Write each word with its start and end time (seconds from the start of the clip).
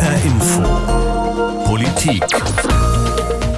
HR 0.00 0.24
Info. 0.24 0.62
Politik. 1.66 2.24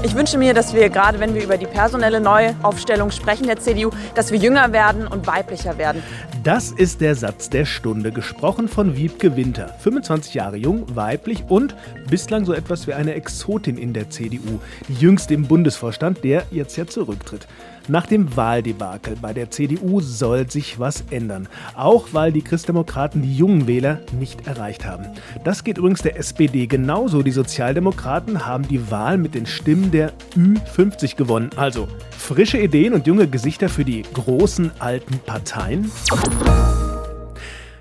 Ich 0.02 0.12
wünsche 0.16 0.38
mir, 0.38 0.54
dass 0.54 0.74
wir 0.74 0.88
gerade, 0.88 1.20
wenn 1.20 1.36
wir 1.36 1.44
über 1.44 1.56
die 1.56 1.66
personelle 1.66 2.20
Neuaufstellung 2.20 3.12
sprechen 3.12 3.46
der 3.46 3.60
CDU, 3.60 3.90
dass 4.16 4.32
wir 4.32 4.40
jünger 4.40 4.72
werden 4.72 5.06
und 5.06 5.28
weiblicher 5.28 5.78
werden. 5.78 6.02
Das 6.42 6.72
ist 6.72 7.00
der 7.00 7.14
Satz 7.14 7.48
der 7.48 7.64
Stunde, 7.64 8.10
gesprochen 8.10 8.66
von 8.66 8.96
Wiebke 8.96 9.36
Winter. 9.36 9.68
25 9.78 10.34
Jahre 10.34 10.56
jung, 10.56 10.84
weiblich 10.96 11.44
und 11.48 11.76
bislang 12.10 12.44
so 12.44 12.52
etwas 12.52 12.88
wie 12.88 12.94
eine 12.94 13.14
Exotin 13.14 13.78
in 13.78 13.92
der 13.92 14.10
CDU. 14.10 14.58
Die 14.88 14.94
jüngste 14.94 15.34
im 15.34 15.46
Bundesvorstand, 15.46 16.24
der 16.24 16.42
jetzt 16.50 16.76
ja 16.76 16.88
zurücktritt. 16.88 17.46
Nach 17.88 18.06
dem 18.06 18.36
Wahldebakel 18.36 19.16
bei 19.20 19.32
der 19.32 19.50
CDU 19.50 20.00
soll 20.00 20.48
sich 20.48 20.78
was 20.78 21.04
ändern. 21.10 21.48
Auch 21.74 22.08
weil 22.12 22.30
die 22.30 22.42
Christdemokraten 22.42 23.22
die 23.22 23.36
jungen 23.36 23.66
Wähler 23.66 24.00
nicht 24.18 24.46
erreicht 24.46 24.84
haben. 24.84 25.06
Das 25.42 25.64
geht 25.64 25.78
übrigens 25.78 26.02
der 26.02 26.16
SPD 26.16 26.66
genauso. 26.66 27.22
Die 27.22 27.32
Sozialdemokraten 27.32 28.46
haben 28.46 28.68
die 28.68 28.90
Wahl 28.90 29.18
mit 29.18 29.34
den 29.34 29.46
Stimmen 29.46 29.90
der 29.90 30.12
Ü50 30.36 31.16
gewonnen. 31.16 31.50
Also 31.56 31.88
frische 32.16 32.58
Ideen 32.58 32.94
und 32.94 33.08
junge 33.08 33.26
Gesichter 33.26 33.68
für 33.68 33.84
die 33.84 34.02
großen 34.02 34.70
alten 34.78 35.18
Parteien. 35.18 35.90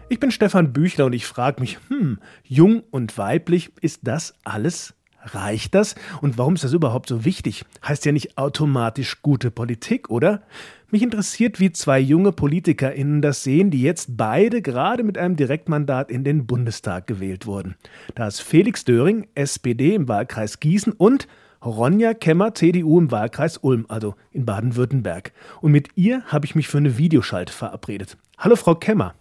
Ich 0.09 0.19
bin 0.19 0.31
Stefan 0.31 0.73
Büchler 0.73 1.05
und 1.05 1.13
ich 1.13 1.25
frage 1.25 1.61
mich, 1.61 1.77
hm, 1.89 2.19
jung 2.43 2.83
und 2.89 3.17
weiblich, 3.17 3.71
ist 3.81 4.01
das 4.03 4.33
alles 4.43 4.95
Reicht 5.23 5.75
das? 5.75 5.95
Und 6.21 6.37
warum 6.37 6.55
ist 6.55 6.63
das 6.63 6.73
überhaupt 6.73 7.09
so 7.09 7.25
wichtig? 7.25 7.63
Heißt 7.85 8.05
ja 8.05 8.11
nicht 8.11 8.37
automatisch 8.37 9.21
gute 9.21 9.51
Politik, 9.51 10.09
oder? 10.09 10.41
Mich 10.89 11.03
interessiert, 11.03 11.59
wie 11.59 11.71
zwei 11.71 11.99
junge 11.99 12.31
PolitikerInnen 12.31 13.21
das 13.21 13.43
sehen, 13.43 13.71
die 13.71 13.81
jetzt 13.81 14.17
beide 14.17 14.61
gerade 14.61 15.03
mit 15.03 15.17
einem 15.17 15.35
Direktmandat 15.35 16.11
in 16.11 16.23
den 16.23 16.47
Bundestag 16.47 17.07
gewählt 17.07 17.45
wurden. 17.45 17.75
Da 18.15 18.27
ist 18.27 18.41
Felix 18.41 18.83
Döring, 18.83 19.27
SPD 19.35 19.95
im 19.95 20.07
Wahlkreis 20.07 20.59
Gießen 20.59 20.93
und 20.93 21.27
Ronja 21.63 22.15
Kemmer, 22.15 22.55
CDU 22.55 22.99
im 22.99 23.11
Wahlkreis 23.11 23.57
Ulm, 23.57 23.85
also 23.87 24.15
in 24.31 24.45
Baden-Württemberg. 24.45 25.31
Und 25.61 25.71
mit 25.71 25.89
ihr 25.95 26.23
habe 26.25 26.45
ich 26.45 26.55
mich 26.55 26.67
für 26.67 26.79
eine 26.79 26.97
Videoschalte 26.97 27.53
verabredet. 27.53 28.17
Hallo, 28.39 28.55
Frau 28.55 28.73
Kemmer. 28.75 29.13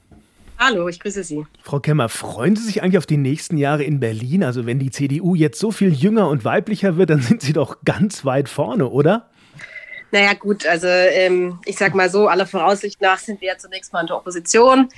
Hallo, 0.63 0.89
ich 0.89 1.01
grüße 1.01 1.25
Sie. 1.25 1.47
Frau 1.63 1.81
Kemmer, 1.81 2.11
freuen 2.11 2.55
Sie 2.55 2.65
sich 2.65 2.83
eigentlich 2.83 2.99
auf 2.99 3.07
die 3.07 3.17
nächsten 3.17 3.57
Jahre 3.57 3.83
in 3.83 3.99
Berlin? 3.99 4.45
Also 4.45 4.67
wenn 4.67 4.79
die 4.79 4.91
CDU 4.91 5.35
jetzt 5.35 5.59
so 5.59 5.71
viel 5.71 5.91
jünger 5.91 6.29
und 6.29 6.45
weiblicher 6.45 6.99
wird, 6.99 7.09
dann 7.09 7.23
sind 7.23 7.41
Sie 7.41 7.55
doch 7.55 7.79
ganz 7.83 8.27
weit 8.27 8.51
vorne, 8.51 8.91
oder? 8.91 9.31
Naja 10.13 10.35
gut, 10.35 10.67
also 10.67 10.87
ähm, 10.87 11.59
ich 11.65 11.79
sag 11.79 11.95
mal 11.95 12.11
so, 12.11 12.29
aller 12.29 12.45
Voraussicht 12.45 13.01
nach 13.01 13.17
sind 13.17 13.41
wir 13.41 13.49
ja 13.49 13.57
zunächst 13.57 13.95
mal 13.95 14.03
in 14.03 14.09
der 14.09 14.19
Opposition. 14.19 14.91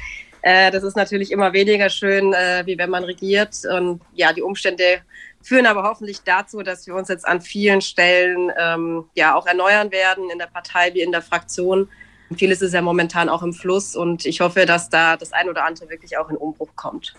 Äh, 0.43 0.73
das 0.73 0.83
ist 0.83 0.97
natürlich 0.97 1.31
immer 1.31 1.53
weniger 1.53 1.89
schön, 1.91 2.33
äh, 2.33 2.65
wie 2.67 2.77
wenn 2.77 2.91
man 2.91 3.05
regiert. 3.05 3.55
Und 3.73 4.01
ja, 4.15 4.33
die 4.33 4.43
Umstände 4.43 5.03
führen 5.43 5.67
aber 5.67 5.85
hoffentlich 5.85 6.23
dazu, 6.25 6.63
dass 6.65 6.89
wir 6.89 6.97
uns 6.97 7.09
jetzt 7.09 7.27
an 7.27 7.41
vielen 7.41 7.83
Stellen 7.83 8.51
ähm, 8.59 9.05
ja 9.15 9.37
auch 9.37 9.47
erneuern 9.47 9.93
werden, 9.93 10.29
in 10.29 10.41
der 10.41 10.47
Partei 10.47 10.93
wie 10.93 11.03
in 11.03 11.13
der 11.13 11.23
Fraktion. 11.23 11.89
Vieles 12.37 12.63
ist 12.63 12.75
ja 12.75 12.83
momentan 12.83 13.29
auch 13.29 13.43
im 13.43 13.53
Fluss 13.53 13.97
und 13.97 14.27
ich 14.27 14.41
hoffe, 14.41 14.67
dass 14.67 14.89
da 14.89 15.17
das 15.17 15.33
ein 15.33 15.49
oder 15.49 15.65
andere 15.65 15.89
wirklich 15.91 16.17
auch 16.19 16.29
in 16.31 16.37
Umbruch 16.37 16.71
kommt. 16.77 17.15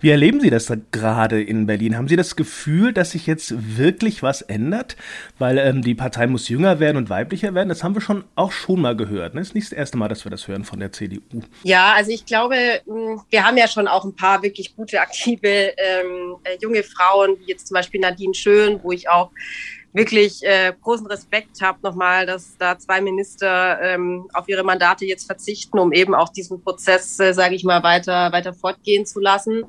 Wie 0.00 0.10
erleben 0.10 0.40
Sie 0.40 0.50
das 0.50 0.72
gerade 0.90 1.42
in 1.42 1.66
Berlin? 1.66 1.96
Haben 1.96 2.08
Sie 2.08 2.16
das 2.16 2.36
Gefühl, 2.36 2.92
dass 2.92 3.12
sich 3.12 3.26
jetzt 3.26 3.76
wirklich 3.76 4.22
was 4.22 4.42
ändert? 4.42 4.96
Weil 5.38 5.58
ähm, 5.58 5.82
die 5.82 5.94
Partei 5.94 6.26
muss 6.26 6.48
jünger 6.48 6.80
werden 6.80 6.96
und 6.96 7.10
weiblicher 7.10 7.54
werden. 7.54 7.68
Das 7.68 7.84
haben 7.84 7.94
wir 7.94 8.00
schon 8.00 8.24
auch 8.34 8.52
schon 8.52 8.80
mal 8.80 8.96
gehört. 8.96 9.34
Ne? 9.34 9.40
Das 9.40 9.48
ist 9.48 9.54
nicht 9.54 9.66
das 9.66 9.72
erste 9.72 9.96
Mal, 9.96 10.08
dass 10.08 10.24
wir 10.24 10.30
das 10.30 10.48
hören 10.48 10.64
von 10.64 10.80
der 10.80 10.92
CDU. 10.92 11.20
Ja, 11.62 11.92
also 11.94 12.10
ich 12.10 12.26
glaube, 12.26 12.56
hm, 12.86 13.20
wir 13.30 13.44
haben 13.44 13.56
ja 13.56 13.68
schon 13.68 13.88
auch 13.88 14.04
ein 14.04 14.14
paar 14.14 14.42
wirklich 14.42 14.74
gute, 14.76 15.00
aktive 15.00 15.48
ähm, 15.48 16.36
äh, 16.44 16.56
junge 16.60 16.82
Frauen, 16.82 17.36
wie 17.40 17.50
jetzt 17.50 17.68
zum 17.68 17.74
Beispiel 17.74 18.00
Nadine 18.00 18.34
Schön, 18.34 18.80
wo 18.82 18.92
ich 18.92 19.08
auch 19.08 19.30
wirklich 19.92 20.42
äh, 20.42 20.72
großen 20.80 21.06
Respekt 21.06 21.60
habe 21.60 21.78
nochmal, 21.82 22.26
dass 22.26 22.56
da 22.56 22.78
zwei 22.78 23.00
Minister 23.00 23.80
ähm, 23.82 24.28
auf 24.32 24.48
ihre 24.48 24.64
Mandate 24.64 25.04
jetzt 25.04 25.26
verzichten, 25.26 25.78
um 25.78 25.92
eben 25.92 26.14
auch 26.14 26.30
diesen 26.30 26.62
Prozess, 26.62 27.20
äh, 27.20 27.32
sage 27.34 27.54
ich 27.54 27.64
mal, 27.64 27.82
weiter, 27.82 28.32
weiter 28.32 28.54
fortgehen 28.54 29.04
zu 29.04 29.20
lassen. 29.20 29.64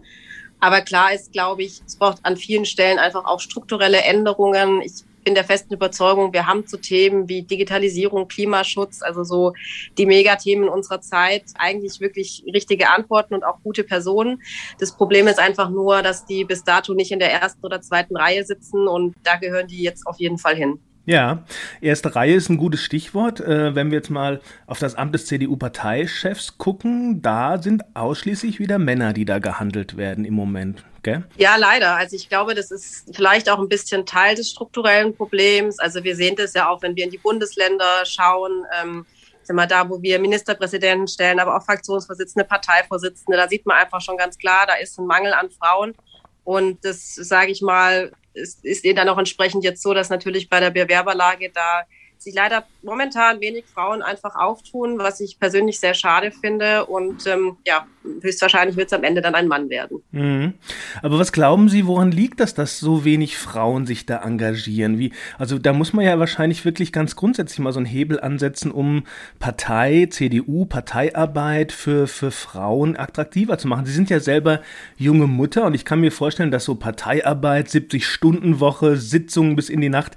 Aber 0.59 0.81
klar 0.81 1.13
ist, 1.13 1.33
glaube 1.33 1.63
ich, 1.63 1.81
es 1.85 1.97
braucht 1.97 2.19
an 2.23 2.37
vielen 2.37 2.65
Stellen 2.65 2.97
einfach 2.97 3.25
auch 3.25 3.41
strukturelle 3.41 4.01
Änderungen. 4.01 4.81
Ich 4.81 5.03
bin 5.23 5.35
der 5.35 5.43
festen 5.43 5.73
Überzeugung, 5.73 6.33
wir 6.33 6.47
haben 6.47 6.67
zu 6.67 6.77
Themen 6.77 7.27
wie 7.29 7.43
Digitalisierung, 7.43 8.27
Klimaschutz, 8.27 9.01
also 9.01 9.23
so 9.23 9.53
die 9.97 10.05
Megathemen 10.05 10.69
unserer 10.69 11.01
Zeit, 11.01 11.43
eigentlich 11.55 11.99
wirklich 11.99 12.43
richtige 12.53 12.89
Antworten 12.89 13.33
und 13.33 13.43
auch 13.43 13.61
gute 13.63 13.83
Personen. 13.83 14.41
Das 14.79 14.95
Problem 14.95 15.27
ist 15.27 15.39
einfach 15.39 15.69
nur, 15.69 16.01
dass 16.01 16.25
die 16.25 16.45
bis 16.45 16.63
dato 16.63 16.93
nicht 16.93 17.11
in 17.11 17.19
der 17.19 17.31
ersten 17.31 17.65
oder 17.65 17.81
zweiten 17.81 18.15
Reihe 18.15 18.43
sitzen 18.43 18.87
und 18.87 19.15
da 19.23 19.37
gehören 19.37 19.67
die 19.67 19.81
jetzt 19.81 20.05
auf 20.07 20.19
jeden 20.19 20.37
Fall 20.37 20.55
hin. 20.55 20.79
Ja, 21.05 21.43
erste 21.81 22.15
Reihe 22.15 22.35
ist 22.35 22.49
ein 22.49 22.57
gutes 22.57 22.81
Stichwort. 22.81 23.41
Äh, 23.41 23.75
wenn 23.75 23.91
wir 23.91 23.97
jetzt 23.97 24.09
mal 24.09 24.39
auf 24.67 24.79
das 24.79 24.95
Amt 24.95 25.13
des 25.13 25.25
CDU-Parteichefs 25.25 26.57
gucken, 26.57 27.21
da 27.21 27.61
sind 27.61 27.83
ausschließlich 27.93 28.59
wieder 28.59 28.79
Männer, 28.79 29.11
die 29.11 29.25
da 29.25 29.39
gehandelt 29.39 29.97
werden 29.97 30.23
im 30.23 30.33
Moment. 30.33 30.85
Gell? 31.03 31.23
Ja, 31.35 31.57
leider. 31.57 31.97
Also 31.97 32.15
ich 32.15 32.29
glaube, 32.29 32.55
das 32.55 32.71
ist 32.71 33.13
vielleicht 33.13 33.49
auch 33.49 33.59
ein 33.59 33.67
bisschen 33.67 34.05
Teil 34.05 34.35
des 34.35 34.49
strukturellen 34.51 35.13
Problems. 35.13 35.77
Also 35.79 36.05
wir 36.05 36.15
sehen 36.15 36.37
das 36.37 36.53
ja 36.53 36.69
auch, 36.69 36.81
wenn 36.81 36.95
wir 36.95 37.03
in 37.03 37.11
die 37.11 37.17
Bundesländer 37.17 38.05
schauen. 38.05 38.63
Ähm, 38.81 39.05
sind 39.41 39.57
wir 39.57 39.67
da, 39.67 39.89
wo 39.89 40.01
wir 40.01 40.19
Ministerpräsidenten 40.19 41.09
stellen, 41.09 41.41
aber 41.41 41.57
auch 41.57 41.65
Fraktionsvorsitzende, 41.65 42.47
Parteivorsitzende, 42.47 43.37
da 43.37 43.49
sieht 43.49 43.65
man 43.65 43.77
einfach 43.77 43.99
schon 43.99 44.15
ganz 44.15 44.37
klar, 44.37 44.65
da 44.67 44.75
ist 44.75 44.97
ein 44.97 45.05
Mangel 45.05 45.33
an 45.33 45.49
Frauen. 45.49 45.93
Und 46.43 46.83
das, 46.83 47.15
sage 47.15 47.51
ich 47.51 47.61
mal, 47.61 48.11
ist, 48.33 48.65
ist 48.65 48.85
dann 48.85 49.09
auch 49.09 49.17
entsprechend 49.17 49.63
jetzt 49.63 49.81
so, 49.81 49.93
dass 49.93 50.09
natürlich 50.09 50.49
bei 50.49 50.59
der 50.59 50.71
Bewerberlage 50.71 51.51
da 51.53 51.83
sich 52.23 52.33
leider 52.33 52.65
momentan 52.81 53.41
wenig 53.41 53.65
Frauen 53.65 54.01
einfach 54.01 54.35
auftun, 54.35 54.97
was 54.99 55.19
ich 55.19 55.39
persönlich 55.39 55.79
sehr 55.79 55.93
schade 55.93 56.31
finde. 56.31 56.85
Und 56.85 57.25
ähm, 57.27 57.57
ja, 57.65 57.85
höchstwahrscheinlich 58.21 58.75
wird 58.75 58.87
es 58.87 58.93
am 58.93 59.03
Ende 59.03 59.21
dann 59.21 59.35
ein 59.35 59.47
Mann 59.47 59.69
werden. 59.69 60.01
Mhm. 60.11 60.53
Aber 61.01 61.19
was 61.19 61.31
glauben 61.31 61.69
Sie, 61.69 61.85
woran 61.87 62.11
liegt 62.11 62.39
das, 62.39 62.53
dass 62.53 62.79
so 62.79 63.05
wenig 63.05 63.37
Frauen 63.37 63.85
sich 63.85 64.05
da 64.05 64.21
engagieren? 64.23 64.99
Wie, 64.99 65.13
also 65.37 65.59
da 65.59 65.73
muss 65.73 65.93
man 65.93 66.05
ja 66.05 66.17
wahrscheinlich 66.19 66.65
wirklich 66.65 66.91
ganz 66.91 67.15
grundsätzlich 67.15 67.59
mal 67.59 67.73
so 67.73 67.79
einen 67.79 67.85
Hebel 67.85 68.19
ansetzen, 68.19 68.71
um 68.71 69.03
Partei, 69.39 70.07
CDU, 70.09 70.65
Parteiarbeit 70.65 71.71
für, 71.71 72.07
für 72.07 72.31
Frauen 72.31 72.97
attraktiver 72.97 73.57
zu 73.57 73.67
machen. 73.67 73.85
Sie 73.85 73.93
sind 73.93 74.09
ja 74.09 74.19
selber 74.19 74.61
junge 74.97 75.27
Mutter 75.27 75.65
und 75.65 75.73
ich 75.73 75.85
kann 75.85 76.01
mir 76.01 76.11
vorstellen, 76.11 76.51
dass 76.51 76.65
so 76.65 76.75
Parteiarbeit, 76.75 77.67
70-Stunden-Woche, 77.67 78.97
Sitzungen 78.97 79.55
bis 79.55 79.69
in 79.69 79.81
die 79.81 79.89
Nacht, 79.89 80.15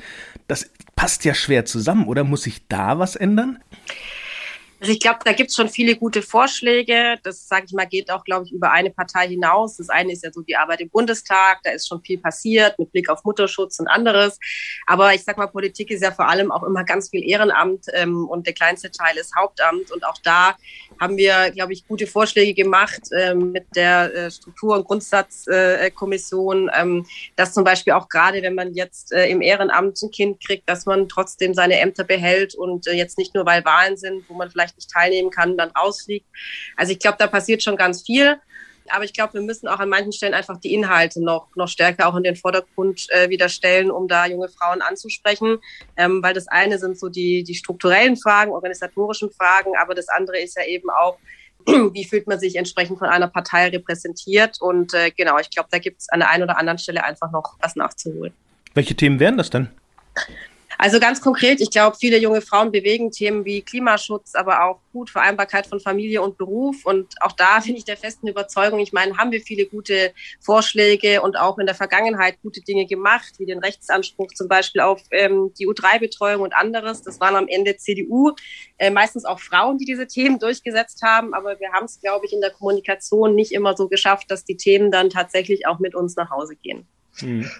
das 0.48 0.70
passt 0.96 1.24
ja 1.24 1.34
schwer 1.34 1.64
zusammen, 1.64 2.08
oder? 2.08 2.24
Muss 2.24 2.42
sich 2.42 2.66
da 2.66 2.98
was 2.98 3.14
ändern? 3.14 3.62
Also 4.78 4.92
ich 4.92 5.00
glaube, 5.00 5.20
da 5.24 5.32
gibt 5.32 5.50
es 5.50 5.56
schon 5.56 5.70
viele 5.70 5.96
gute 5.96 6.20
Vorschläge. 6.20 7.18
Das, 7.22 7.48
sage 7.48 7.64
ich 7.66 7.72
mal, 7.72 7.86
geht 7.86 8.10
auch, 8.10 8.24
glaube 8.24 8.44
ich, 8.44 8.52
über 8.52 8.72
eine 8.72 8.90
Partei 8.90 9.28
hinaus. 9.28 9.78
Das 9.78 9.88
eine 9.88 10.12
ist 10.12 10.22
ja 10.22 10.30
so 10.32 10.42
die 10.42 10.56
Arbeit 10.56 10.80
im 10.80 10.90
Bundestag. 10.90 11.60
Da 11.64 11.70
ist 11.70 11.88
schon 11.88 12.02
viel 12.02 12.18
passiert 12.18 12.78
mit 12.78 12.92
Blick 12.92 13.08
auf 13.08 13.24
Mutterschutz 13.24 13.78
und 13.80 13.88
anderes. 13.88 14.38
Aber 14.86 15.14
ich 15.14 15.24
sage 15.24 15.40
mal, 15.40 15.46
Politik 15.46 15.90
ist 15.90 16.02
ja 16.02 16.12
vor 16.12 16.28
allem 16.28 16.52
auch 16.52 16.62
immer 16.62 16.84
ganz 16.84 17.08
viel 17.08 17.26
Ehrenamt 17.26 17.86
ähm, 17.94 18.28
und 18.28 18.46
der 18.46 18.52
kleinste 18.52 18.90
Teil 18.90 19.16
ist 19.16 19.34
Hauptamt. 19.34 19.90
Und 19.92 20.04
auch 20.04 20.18
da 20.22 20.56
haben 21.00 21.16
wir, 21.16 21.50
glaube 21.50 21.72
ich, 21.72 21.86
gute 21.86 22.06
Vorschläge 22.06 22.54
gemacht 22.54 23.02
ähm, 23.16 23.52
mit 23.52 23.64
der 23.74 24.14
äh, 24.14 24.30
Struktur- 24.30 24.76
und 24.76 24.84
Grundsatzkommission, 24.84 26.68
äh, 26.68 26.80
ähm, 26.80 27.06
dass 27.36 27.54
zum 27.54 27.64
Beispiel 27.64 27.92
auch 27.94 28.08
gerade, 28.08 28.42
wenn 28.42 28.54
man 28.54 28.74
jetzt 28.74 29.12
äh, 29.12 29.28
im 29.28 29.42
Ehrenamt 29.42 30.00
ein 30.02 30.10
Kind 30.10 30.44
kriegt, 30.44 30.68
dass 30.68 30.86
man 30.86 31.08
trotzdem 31.08 31.54
seine 31.54 31.78
Ämter 31.78 32.04
behält 32.04 32.54
und 32.54 32.86
äh, 32.86 32.92
jetzt 32.92 33.18
nicht 33.18 33.34
nur, 33.34 33.46
weil 33.46 33.64
Wahlen 33.64 33.96
sind, 33.96 34.28
wo 34.28 34.34
man 34.34 34.50
vielleicht 34.50 34.76
nicht 34.76 34.90
teilnehmen 34.90 35.30
kann, 35.30 35.56
dann 35.56 35.70
rausfliegt. 35.70 36.26
Also 36.76 36.92
ich 36.92 36.98
glaube, 36.98 37.16
da 37.18 37.26
passiert 37.26 37.62
schon 37.62 37.76
ganz 37.76 38.02
viel. 38.02 38.38
Aber 38.90 39.04
ich 39.04 39.12
glaube, 39.12 39.34
wir 39.34 39.42
müssen 39.42 39.68
auch 39.68 39.78
an 39.78 39.88
manchen 39.88 40.12
Stellen 40.12 40.34
einfach 40.34 40.58
die 40.58 40.74
Inhalte 40.74 41.22
noch, 41.22 41.48
noch 41.56 41.68
stärker 41.68 42.08
auch 42.08 42.16
in 42.16 42.22
den 42.22 42.36
Vordergrund 42.36 43.06
äh, 43.10 43.28
wieder 43.28 43.48
stellen, 43.48 43.90
um 43.90 44.08
da 44.08 44.26
junge 44.26 44.48
Frauen 44.48 44.82
anzusprechen. 44.82 45.58
Ähm, 45.96 46.22
weil 46.22 46.34
das 46.34 46.48
eine 46.48 46.78
sind 46.78 46.98
so 46.98 47.08
die, 47.08 47.44
die 47.44 47.54
strukturellen 47.54 48.16
Fragen, 48.16 48.52
organisatorischen 48.52 49.30
Fragen, 49.30 49.72
aber 49.80 49.94
das 49.94 50.08
andere 50.08 50.38
ist 50.38 50.56
ja 50.56 50.64
eben 50.64 50.90
auch, 50.90 51.18
wie 51.66 52.04
fühlt 52.04 52.26
man 52.26 52.38
sich 52.38 52.56
entsprechend 52.56 52.98
von 52.98 53.08
einer 53.08 53.28
Partei 53.28 53.68
repräsentiert. 53.68 54.60
Und 54.60 54.94
äh, 54.94 55.10
genau, 55.10 55.38
ich 55.38 55.50
glaube, 55.50 55.68
da 55.70 55.78
gibt 55.78 56.00
es 56.00 56.08
an 56.08 56.20
der 56.20 56.30
einen 56.30 56.44
oder 56.44 56.58
anderen 56.58 56.78
Stelle 56.78 57.04
einfach 57.04 57.30
noch 57.32 57.56
was 57.60 57.76
nachzuholen. 57.76 58.32
Welche 58.74 58.94
Themen 58.94 59.20
wären 59.20 59.36
das 59.36 59.50
denn? 59.50 59.68
Also 60.78 61.00
ganz 61.00 61.20
konkret, 61.20 61.60
ich 61.60 61.70
glaube, 61.70 61.96
viele 61.98 62.18
junge 62.18 62.40
Frauen 62.40 62.70
bewegen 62.70 63.10
Themen 63.10 63.44
wie 63.44 63.62
Klimaschutz, 63.62 64.34
aber 64.34 64.64
auch 64.64 64.80
gut 64.92 65.10
Vereinbarkeit 65.10 65.66
von 65.66 65.80
Familie 65.80 66.22
und 66.22 66.38
Beruf. 66.38 66.84
Und 66.84 67.14
auch 67.20 67.32
da 67.32 67.60
bin 67.64 67.76
ich 67.76 67.84
der 67.84 67.96
festen 67.96 68.28
Überzeugung, 68.28 68.80
ich 68.80 68.92
meine, 68.92 69.16
haben 69.16 69.32
wir 69.32 69.40
viele 69.40 69.66
gute 69.66 70.12
Vorschläge 70.40 71.22
und 71.22 71.38
auch 71.38 71.58
in 71.58 71.66
der 71.66 71.74
Vergangenheit 71.74 72.40
gute 72.42 72.60
Dinge 72.60 72.86
gemacht, 72.86 73.34
wie 73.38 73.46
den 73.46 73.58
Rechtsanspruch 73.58 74.32
zum 74.34 74.48
Beispiel 74.48 74.80
auf 74.80 75.02
ähm, 75.10 75.52
die 75.58 75.66
U3-Betreuung 75.66 76.42
und 76.42 76.54
anderes. 76.54 77.02
Das 77.02 77.20
waren 77.20 77.36
am 77.36 77.48
Ende 77.48 77.76
CDU, 77.76 78.32
äh, 78.78 78.90
meistens 78.90 79.24
auch 79.24 79.40
Frauen, 79.40 79.78
die 79.78 79.84
diese 79.84 80.06
Themen 80.06 80.38
durchgesetzt 80.38 81.02
haben. 81.02 81.34
Aber 81.34 81.58
wir 81.58 81.72
haben 81.72 81.86
es, 81.86 82.00
glaube 82.00 82.26
ich, 82.26 82.32
in 82.32 82.40
der 82.40 82.50
Kommunikation 82.50 83.34
nicht 83.34 83.52
immer 83.52 83.76
so 83.76 83.88
geschafft, 83.88 84.30
dass 84.30 84.44
die 84.44 84.56
Themen 84.56 84.90
dann 84.90 85.10
tatsächlich 85.10 85.66
auch 85.66 85.78
mit 85.78 85.94
uns 85.94 86.16
nach 86.16 86.30
Hause 86.30 86.56
gehen. 86.56 86.86
Mhm. 87.20 87.50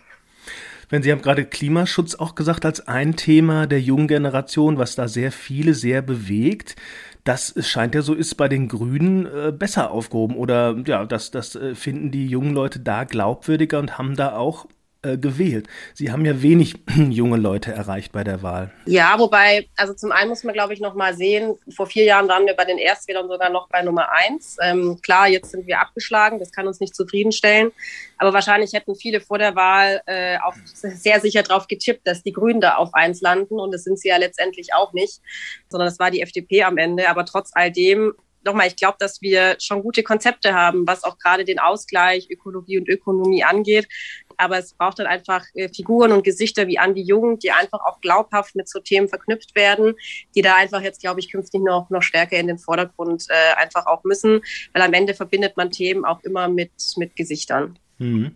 Wenn 0.88 1.02
Sie 1.02 1.10
haben 1.10 1.22
gerade 1.22 1.44
Klimaschutz 1.44 2.14
auch 2.14 2.34
gesagt 2.34 2.64
als 2.64 2.86
ein 2.86 3.16
Thema 3.16 3.66
der 3.66 3.80
jungen 3.80 4.06
Generation, 4.06 4.78
was 4.78 4.94
da 4.94 5.08
sehr 5.08 5.32
viele 5.32 5.74
sehr 5.74 6.00
bewegt. 6.00 6.76
Das 7.24 7.54
scheint 7.66 7.96
ja 7.96 8.02
so 8.02 8.14
ist 8.14 8.36
bei 8.36 8.48
den 8.48 8.68
Grünen 8.68 9.26
äh, 9.26 9.52
besser 9.52 9.90
aufgehoben 9.90 10.36
oder 10.36 10.76
ja, 10.86 11.04
das, 11.04 11.32
das 11.32 11.56
äh, 11.56 11.74
finden 11.74 12.12
die 12.12 12.28
jungen 12.28 12.54
Leute 12.54 12.78
da 12.78 13.02
glaubwürdiger 13.02 13.80
und 13.80 13.98
haben 13.98 14.14
da 14.14 14.36
auch 14.36 14.66
äh, 15.06 15.19
gewählt. 15.19 15.67
Sie 15.94 16.11
haben 16.11 16.25
ja 16.25 16.43
wenig 16.43 16.75
junge 17.11 17.37
Leute 17.37 17.73
erreicht 17.73 18.12
bei 18.12 18.25
der 18.25 18.43
Wahl. 18.43 18.73
Ja, 18.87 19.19
wobei, 19.19 19.69
also 19.76 19.94
zum 19.94 20.12
einen 20.12 20.29
muss 20.29 20.44
man, 20.44 20.55
glaube 20.55 20.75
ich, 20.75 20.81
noch 20.81 20.94
mal 20.94 21.14
sehen, 21.14 21.56
vor 21.75 21.87
vier 21.87 22.05
Jahren 22.05 22.29
waren 22.29 22.47
wir 22.47 22.55
bei 22.55 22.64
den 22.64 22.79
Erstwählern 22.79 23.29
sogar 23.29 23.50
noch 23.50 23.69
bei 23.69 23.82
Nummer 23.82 24.08
eins. 24.11 24.56
Ähm, 24.62 24.99
klar, 25.03 25.29
jetzt 25.29 25.50
sind 25.50 25.67
wir 25.67 25.81
abgeschlagen, 25.81 26.38
das 26.38 26.53
kann 26.53 26.67
uns 26.67 26.81
nicht 26.81 26.94
zufriedenstellen. 26.94 27.73
Aber 28.19 28.32
wahrscheinlich 28.32 28.73
hätten 28.73 28.94
viele 28.94 29.20
vor 29.20 29.38
der 29.38 29.55
Wahl 29.55 30.00
äh, 30.06 30.38
auch 30.38 30.55
sehr 30.64 31.20
sicher 31.20 31.43
darauf 31.43 31.69
getippt, 31.69 32.06
dass 32.06 32.23
die 32.23 32.32
Grünen 32.32 32.61
da 32.61 32.76
auf 32.76 32.94
eins 32.94 33.20
landen. 33.20 33.61
Und 33.61 33.73
das 33.73 33.85
sind 33.85 33.99
sie 33.99 34.08
ja 34.08 34.17
letztendlich 34.17 34.75
auch 34.75 34.93
nicht, 34.93 35.20
sondern 35.69 35.87
das 35.88 35.99
war 35.99 36.11
die 36.11 36.23
FDP 36.23 36.64
am 36.64 36.79
Ende. 36.79 37.08
Aber 37.08 37.25
trotz 37.25 37.50
all 37.53 37.70
dem 37.70 38.14
nochmal, 38.47 38.69
ich 38.69 38.76
glaube, 38.76 38.97
dass 38.99 39.20
wir 39.20 39.56
schon 39.61 39.82
gute 39.82 40.03
Konzepte 40.03 40.55
haben, 40.55 40.87
was 40.87 41.05
auch 41.05 41.19
gerade 41.19 41.44
den 41.44 41.58
Ausgleich 41.58 42.29
Ökologie 42.31 42.79
und 42.79 42.88
Ökonomie 42.88 43.44
angeht 43.44 43.88
aber 44.36 44.58
es 44.58 44.74
braucht 44.74 44.98
dann 44.98 45.06
einfach 45.06 45.44
äh, 45.54 45.68
Figuren 45.68 46.12
und 46.12 46.24
Gesichter 46.24 46.66
wie 46.66 46.78
Andi 46.78 47.02
Jung, 47.02 47.38
die 47.38 47.50
einfach 47.50 47.80
auch 47.84 48.00
glaubhaft 48.00 48.56
mit 48.56 48.68
so 48.68 48.80
Themen 48.80 49.08
verknüpft 49.08 49.54
werden, 49.54 49.94
die 50.34 50.42
da 50.42 50.56
einfach 50.56 50.82
jetzt, 50.82 51.00
glaube 51.00 51.20
ich, 51.20 51.30
künftig 51.30 51.62
noch, 51.62 51.90
noch 51.90 52.02
stärker 52.02 52.38
in 52.38 52.46
den 52.46 52.58
Vordergrund 52.58 53.26
äh, 53.28 53.54
einfach 53.60 53.86
auch 53.86 54.04
müssen, 54.04 54.40
weil 54.72 54.82
am 54.82 54.92
Ende 54.92 55.14
verbindet 55.14 55.56
man 55.56 55.70
Themen 55.70 56.04
auch 56.04 56.22
immer 56.22 56.48
mit, 56.48 56.72
mit 56.96 57.16
Gesichtern. 57.16 57.78
Mhm. 57.98 58.32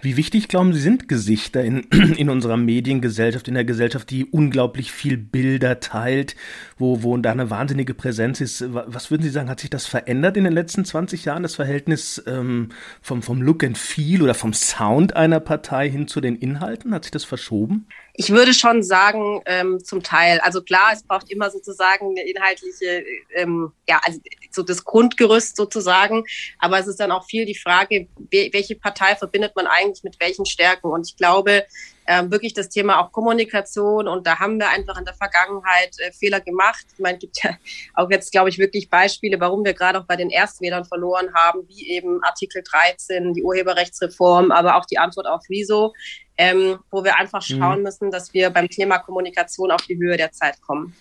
Wie 0.00 0.16
wichtig, 0.16 0.48
glauben 0.48 0.72
Sie, 0.72 0.80
sind 0.80 1.08
Gesichter 1.08 1.62
in, 1.62 1.80
in 2.16 2.30
unserer 2.30 2.56
Mediengesellschaft, 2.56 3.48
in 3.48 3.54
der 3.54 3.64
Gesellschaft, 3.64 4.10
die 4.10 4.24
unglaublich 4.24 4.92
viel 4.92 5.18
Bilder 5.18 5.80
teilt, 5.80 6.36
wo, 6.78 7.02
wo 7.02 7.16
da 7.16 7.32
eine 7.32 7.50
wahnsinnige 7.50 7.94
Präsenz 7.94 8.40
ist? 8.40 8.64
Was 8.68 9.10
würden 9.10 9.22
Sie 9.22 9.30
sagen, 9.30 9.48
hat 9.48 9.60
sich 9.60 9.70
das 9.70 9.86
verändert 9.86 10.36
in 10.36 10.44
den 10.44 10.52
letzten 10.52 10.84
20 10.84 11.24
Jahren, 11.24 11.42
das 11.42 11.54
Verhältnis 11.54 12.22
ähm, 12.26 12.70
vom, 13.00 13.22
vom 13.22 13.42
Look 13.42 13.64
and 13.64 13.78
Feel 13.78 14.22
oder 14.22 14.34
vom 14.34 14.52
Sound 14.52 15.16
einer 15.16 15.40
Partei 15.40 15.88
hin 15.88 16.08
zu 16.08 16.20
den 16.20 16.36
Inhalten? 16.36 16.94
Hat 16.94 17.04
sich 17.04 17.12
das 17.12 17.24
verschoben? 17.24 17.86
Ich 18.14 18.30
würde 18.30 18.54
schon 18.54 18.82
sagen, 18.82 19.42
ähm, 19.46 19.82
zum 19.82 20.02
Teil. 20.02 20.40
Also 20.40 20.62
klar, 20.62 20.90
es 20.92 21.02
braucht 21.02 21.30
immer 21.30 21.50
sozusagen 21.50 22.10
eine 22.10 22.28
inhaltliche, 22.28 23.04
ähm, 23.34 23.72
ja, 23.88 24.00
also 24.04 24.20
so 24.50 24.62
das 24.62 24.84
Grundgerüst 24.84 25.56
sozusagen. 25.56 26.24
Aber 26.58 26.78
es 26.78 26.86
ist 26.86 27.00
dann 27.00 27.10
auch 27.10 27.26
viel 27.26 27.44
die 27.44 27.56
Frage, 27.56 28.06
welche 28.30 28.76
Partei 28.76 29.16
verbindet 29.16 29.56
man 29.56 29.66
eigentlich 29.66 30.04
mit 30.04 30.20
welchen 30.20 30.46
Stärken? 30.46 30.88
Und 30.88 31.08
ich 31.08 31.16
glaube, 31.16 31.64
ähm, 32.06 32.30
wirklich 32.30 32.54
das 32.54 32.68
Thema 32.68 33.00
auch 33.00 33.12
Kommunikation 33.12 34.08
und 34.08 34.26
da 34.26 34.38
haben 34.38 34.58
wir 34.58 34.68
einfach 34.68 34.98
in 34.98 35.04
der 35.04 35.14
Vergangenheit 35.14 35.94
äh, 35.98 36.12
Fehler 36.12 36.40
gemacht. 36.40 36.84
Ich 36.92 36.98
meine, 36.98 37.16
es 37.16 37.20
gibt 37.20 37.42
ja 37.42 37.56
auch 37.94 38.10
jetzt, 38.10 38.32
glaube 38.32 38.48
ich, 38.48 38.58
wirklich 38.58 38.90
Beispiele, 38.90 39.40
warum 39.40 39.64
wir 39.64 39.74
gerade 39.74 39.98
auch 39.98 40.04
bei 40.04 40.16
den 40.16 40.30
Erstwählern 40.30 40.84
verloren 40.84 41.34
haben, 41.34 41.66
wie 41.68 41.88
eben 41.90 42.22
Artikel 42.22 42.62
13, 42.62 43.34
die 43.34 43.42
Urheberrechtsreform, 43.42 44.50
aber 44.50 44.76
auch 44.76 44.86
die 44.86 44.98
Antwort 44.98 45.26
auf 45.26 45.42
Wieso, 45.48 45.94
ähm, 46.36 46.78
wo 46.90 47.04
wir 47.04 47.18
einfach 47.18 47.48
mhm. 47.48 47.58
schauen 47.58 47.82
müssen, 47.82 48.10
dass 48.10 48.34
wir 48.34 48.50
beim 48.50 48.68
Thema 48.68 48.98
Kommunikation 48.98 49.70
auf 49.70 49.82
die 49.82 49.96
Höhe 49.96 50.16
der 50.16 50.32
Zeit 50.32 50.60
kommen. 50.60 50.94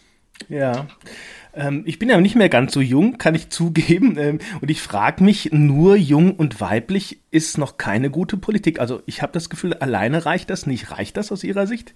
Ja. 0.49 0.87
Ähm, 1.55 1.83
ich 1.85 1.99
bin 1.99 2.09
ja 2.09 2.19
nicht 2.19 2.35
mehr 2.35 2.49
ganz 2.49 2.73
so 2.73 2.81
jung, 2.81 3.17
kann 3.17 3.35
ich 3.35 3.49
zugeben. 3.49 4.17
Ähm, 4.23 4.39
und 4.61 4.69
ich 4.69 4.81
frage 4.81 5.23
mich, 5.23 5.51
nur 5.51 5.95
jung 5.95 6.35
und 6.35 6.61
weiblich 6.61 7.19
ist 7.31 7.57
noch 7.57 7.77
keine 7.77 8.09
gute 8.09 8.37
Politik. 8.37 8.79
Also 8.79 9.01
ich 9.05 9.21
habe 9.21 9.33
das 9.33 9.49
Gefühl, 9.49 9.73
alleine 9.73 10.25
reicht 10.25 10.49
das 10.49 10.67
nicht. 10.67 10.91
Reicht 10.91 11.17
das 11.17 11.31
aus 11.31 11.43
Ihrer 11.43 11.65
Sicht? 11.65 11.93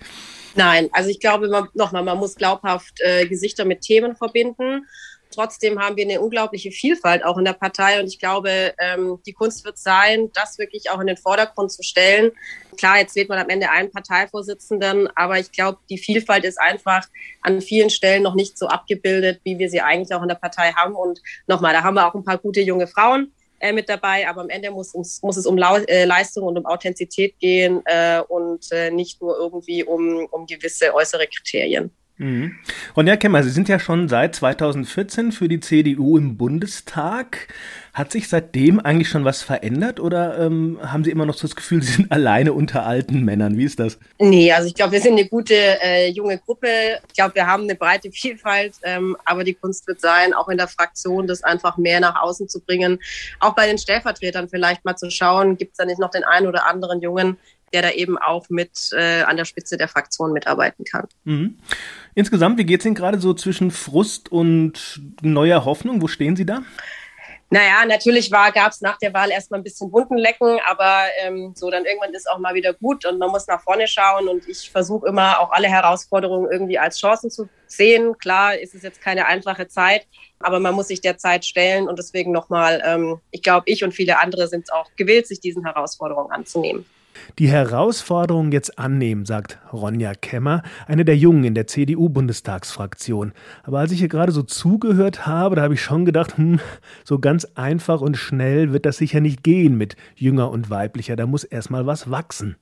Nein, 0.55 0.89
also 0.91 1.09
ich 1.09 1.19
glaube 1.19 1.47
nochmal, 1.73 2.03
man 2.03 2.17
muss 2.17 2.35
glaubhaft 2.35 2.99
äh, 3.01 3.27
Gesichter 3.27 3.65
mit 3.65 3.81
Themen 3.81 4.15
verbinden. 4.15 4.87
Trotzdem 5.31 5.79
haben 5.79 5.97
wir 5.97 6.05
eine 6.05 6.21
unglaubliche 6.21 6.71
Vielfalt 6.71 7.23
auch 7.23 7.37
in 7.37 7.45
der 7.45 7.53
Partei 7.53 7.99
und 7.99 8.07
ich 8.07 8.19
glaube, 8.19 8.73
ähm, 8.79 9.19
die 9.25 9.33
Kunst 9.33 9.65
wird 9.65 9.77
sein, 9.77 10.31
das 10.33 10.57
wirklich 10.57 10.89
auch 10.89 10.99
in 10.99 11.07
den 11.07 11.17
Vordergrund 11.17 11.71
zu 11.71 11.83
stellen. 11.83 12.31
Klar, 12.77 12.99
jetzt 12.99 13.15
wählt 13.15 13.29
man 13.29 13.39
am 13.39 13.49
Ende 13.49 13.69
einen 13.69 13.91
Parteivorsitzenden, 13.91 15.09
aber 15.15 15.39
ich 15.39 15.51
glaube, 15.51 15.79
die 15.89 15.97
Vielfalt 15.97 16.45
ist 16.45 16.59
einfach 16.59 17.07
an 17.41 17.61
vielen 17.61 17.89
Stellen 17.89 18.23
noch 18.23 18.35
nicht 18.35 18.57
so 18.57 18.67
abgebildet, 18.67 19.41
wie 19.43 19.59
wir 19.59 19.69
sie 19.69 19.81
eigentlich 19.81 20.13
auch 20.13 20.21
in 20.21 20.29
der 20.29 20.35
Partei 20.35 20.71
haben. 20.71 20.95
Und 20.95 21.19
nochmal, 21.47 21.73
da 21.73 21.83
haben 21.83 21.95
wir 21.95 22.07
auch 22.07 22.15
ein 22.15 22.23
paar 22.23 22.37
gute 22.37 22.61
junge 22.61 22.87
Frauen 22.87 23.33
äh, 23.59 23.73
mit 23.73 23.89
dabei, 23.89 24.27
aber 24.27 24.41
am 24.41 24.49
Ende 24.49 24.71
muss, 24.71 24.93
uns, 24.93 25.21
muss 25.23 25.37
es 25.37 25.45
um 25.45 25.57
Lau 25.57 25.77
äh, 25.77 26.05
Leistung 26.05 26.45
und 26.45 26.57
um 26.57 26.65
Authentizität 26.65 27.37
gehen 27.39 27.81
äh, 27.85 28.21
und 28.27 28.71
äh, 28.71 28.91
nicht 28.91 29.21
nur 29.21 29.37
irgendwie 29.37 29.83
um, 29.83 30.27
um 30.31 30.45
gewisse 30.45 30.93
äußere 30.93 31.27
Kriterien. 31.27 31.91
Mhm. 32.19 32.55
Ronja 32.95 33.15
Kemmer, 33.15 33.43
Sie 33.43 33.51
sind 33.51 33.69
ja 33.69 33.79
schon 33.79 34.09
seit 34.09 34.35
2014 34.35 35.31
für 35.31 35.47
die 35.47 35.59
CDU 35.59 36.17
im 36.17 36.35
Bundestag. 36.35 37.47
Hat 37.93 38.11
sich 38.11 38.27
seitdem 38.27 38.79
eigentlich 38.79 39.09
schon 39.09 39.23
was 39.23 39.43
verändert 39.43 39.99
oder 39.99 40.39
ähm, 40.39 40.79
haben 40.81 41.03
Sie 41.03 41.11
immer 41.11 41.27
noch 41.27 41.35
so 41.35 41.47
das 41.47 41.55
Gefühl, 41.55 41.83
Sie 41.83 41.93
sind 41.93 42.11
alleine 42.11 42.53
unter 42.53 42.85
alten 42.87 43.23
Männern? 43.23 43.57
Wie 43.57 43.65
ist 43.65 43.79
das? 43.79 43.99
Nee, 44.17 44.51
also 44.51 44.67
ich 44.67 44.73
glaube, 44.73 44.93
wir 44.93 45.01
sind 45.01 45.13
eine 45.13 45.27
gute 45.27 45.53
äh, 45.55 46.09
junge 46.09 46.39
Gruppe. 46.39 46.67
Ich 47.07 47.13
glaube, 47.13 47.35
wir 47.35 47.45
haben 47.45 47.63
eine 47.63 47.75
breite 47.75 48.11
Vielfalt, 48.11 48.73
ähm, 48.81 49.15
aber 49.23 49.43
die 49.43 49.53
Kunst 49.53 49.87
wird 49.87 50.01
sein, 50.01 50.33
auch 50.33 50.49
in 50.49 50.57
der 50.57 50.67
Fraktion 50.67 51.27
das 51.27 51.43
einfach 51.43 51.77
mehr 51.77 51.99
nach 51.99 52.19
außen 52.19 52.49
zu 52.49 52.61
bringen. 52.61 52.99
Auch 53.39 53.53
bei 53.53 53.67
den 53.67 53.77
Stellvertretern 53.77 54.49
vielleicht 54.49 54.85
mal 54.85 54.95
zu 54.95 55.11
schauen, 55.11 55.57
gibt 55.57 55.73
es 55.73 55.77
da 55.77 55.85
nicht 55.85 55.99
noch 55.99 56.09
den 56.09 56.23
einen 56.23 56.47
oder 56.47 56.67
anderen 56.67 56.99
Jungen, 57.01 57.37
der 57.73 57.81
da 57.81 57.91
eben 57.91 58.17
auch 58.17 58.49
mit 58.49 58.91
äh, 58.93 59.21
an 59.23 59.37
der 59.37 59.45
Spitze 59.45 59.77
der 59.77 59.87
Fraktion 59.87 60.33
mitarbeiten 60.33 60.85
kann. 60.85 61.07
Mhm. 61.23 61.57
Insgesamt, 62.15 62.57
wie 62.57 62.65
geht 62.65 62.79
es 62.81 62.85
Ihnen 62.85 62.95
gerade 62.95 63.19
so 63.19 63.33
zwischen 63.33 63.71
Frust 63.71 64.31
und 64.31 65.01
neuer 65.21 65.65
Hoffnung? 65.65 66.01
Wo 66.01 66.07
stehen 66.07 66.35
Sie 66.35 66.45
da? 66.45 66.61
Naja, 67.49 67.85
natürlich 67.87 68.29
gab 68.29 68.71
es 68.71 68.81
nach 68.81 68.97
der 68.97 69.13
Wahl 69.13 69.31
erstmal 69.31 69.61
ein 69.61 69.63
bisschen 69.63 69.89
bunten 69.89 70.17
Lecken, 70.17 70.59
aber 70.67 71.05
ähm, 71.21 71.53
so 71.55 71.71
dann 71.71 71.85
irgendwann 71.85 72.13
ist 72.13 72.29
auch 72.29 72.39
mal 72.39 72.53
wieder 72.55 72.73
gut 72.73 73.05
und 73.05 73.19
man 73.19 73.29
muss 73.29 73.47
nach 73.47 73.61
vorne 73.61 73.87
schauen 73.87 74.27
und 74.27 74.45
ich 74.49 74.69
versuche 74.69 75.07
immer 75.07 75.39
auch 75.39 75.51
alle 75.51 75.69
Herausforderungen 75.69 76.51
irgendwie 76.51 76.77
als 76.77 76.99
Chancen 76.99 77.31
zu 77.31 77.47
sehen. 77.67 78.17
Klar 78.17 78.57
ist 78.57 78.75
es 78.75 78.83
jetzt 78.83 78.99
keine 78.99 79.27
einfache 79.27 79.69
Zeit, 79.69 80.07
aber 80.39 80.59
man 80.59 80.75
muss 80.75 80.89
sich 80.89 80.99
der 80.99 81.17
Zeit 81.17 81.45
stellen 81.45 81.87
und 81.87 81.97
deswegen 81.97 82.33
nochmal, 82.33 82.83
ähm, 82.85 83.21
ich 83.31 83.43
glaube, 83.43 83.63
ich 83.67 83.81
und 83.81 83.93
viele 83.93 84.19
andere 84.19 84.49
sind 84.49 84.73
auch 84.73 84.89
gewillt, 84.97 85.25
sich 85.25 85.39
diesen 85.39 85.63
Herausforderungen 85.63 86.31
anzunehmen. 86.33 86.85
Die 87.39 87.49
Herausforderung 87.49 88.51
jetzt 88.51 88.79
annehmen, 88.79 89.25
sagt 89.25 89.59
Ronja 89.71 90.13
Kemmer, 90.13 90.63
eine 90.87 91.05
der 91.05 91.17
Jungen 91.17 91.43
in 91.43 91.55
der 91.55 91.67
CDU-Bundestagsfraktion. 91.67 93.33
Aber 93.63 93.79
als 93.79 93.91
ich 93.91 93.99
hier 93.99 94.07
gerade 94.07 94.31
so 94.31 94.43
zugehört 94.43 95.25
habe, 95.25 95.55
da 95.55 95.61
habe 95.63 95.73
ich 95.73 95.81
schon 95.81 96.05
gedacht, 96.05 96.37
hm, 96.37 96.59
so 97.03 97.19
ganz 97.19 97.45
einfach 97.55 98.01
und 98.01 98.17
schnell 98.17 98.73
wird 98.73 98.85
das 98.85 98.97
sicher 98.97 99.19
nicht 99.19 99.43
gehen 99.43 99.77
mit 99.77 99.95
jünger 100.15 100.51
und 100.51 100.69
weiblicher, 100.69 101.15
da 101.15 101.25
muss 101.25 101.43
erstmal 101.43 101.85
was 101.85 102.09
wachsen. 102.09 102.55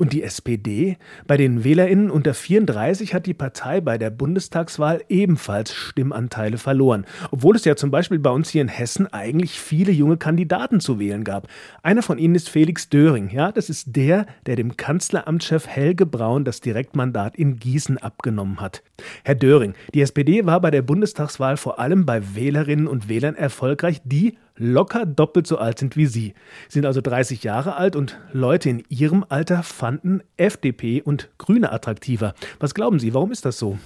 Und 0.00 0.12
die 0.12 0.22
SPD? 0.22 0.96
Bei 1.26 1.36
den 1.36 1.64
WählerInnen 1.64 2.08
unter 2.08 2.32
34 2.32 3.14
hat 3.14 3.26
die 3.26 3.34
Partei 3.34 3.80
bei 3.80 3.98
der 3.98 4.10
Bundestagswahl 4.10 5.02
ebenfalls 5.08 5.74
Stimmanteile 5.74 6.56
verloren. 6.56 7.04
Obwohl 7.32 7.56
es 7.56 7.64
ja 7.64 7.74
zum 7.74 7.90
Beispiel 7.90 8.20
bei 8.20 8.30
uns 8.30 8.48
hier 8.48 8.62
in 8.62 8.68
Hessen 8.68 9.12
eigentlich 9.12 9.58
viele 9.58 9.90
junge 9.90 10.16
Kandidaten 10.16 10.78
zu 10.78 11.00
wählen 11.00 11.24
gab. 11.24 11.48
Einer 11.82 12.02
von 12.02 12.18
ihnen 12.18 12.36
ist 12.36 12.48
Felix 12.48 12.88
Döring. 12.88 13.30
Ja, 13.30 13.50
das 13.50 13.68
ist 13.68 13.96
der, 13.96 14.26
der 14.46 14.54
dem 14.54 14.76
Kanzleramtschef 14.76 15.66
Helge 15.66 16.06
Braun 16.06 16.44
das 16.44 16.60
Direktmandat 16.60 17.34
in 17.34 17.56
Gießen 17.56 17.98
abgenommen 17.98 18.60
hat. 18.60 18.84
Herr 19.24 19.34
Döring, 19.34 19.74
die 19.94 20.02
SPD 20.02 20.46
war 20.46 20.60
bei 20.60 20.70
der 20.70 20.82
Bundestagswahl 20.82 21.56
vor 21.56 21.80
allem 21.80 22.06
bei 22.06 22.36
Wählerinnen 22.36 22.86
und 22.86 23.08
Wählern 23.08 23.34
erfolgreich, 23.34 24.00
die 24.04 24.38
locker 24.58 25.06
doppelt 25.06 25.46
so 25.46 25.58
alt 25.58 25.78
sind 25.78 25.96
wie 25.96 26.06
Sie. 26.06 26.34
Sie 26.68 26.74
sind 26.74 26.86
also 26.86 27.00
30 27.00 27.42
Jahre 27.42 27.76
alt 27.76 27.96
und 27.96 28.18
Leute 28.32 28.68
in 28.68 28.84
Ihrem 28.88 29.24
Alter 29.28 29.62
fanden 29.62 30.22
FDP 30.36 31.00
und 31.02 31.30
Grüne 31.38 31.72
attraktiver. 31.72 32.34
Was 32.60 32.74
glauben 32.74 32.98
Sie, 32.98 33.14
warum 33.14 33.32
ist 33.32 33.44
das 33.44 33.58
so? 33.58 33.78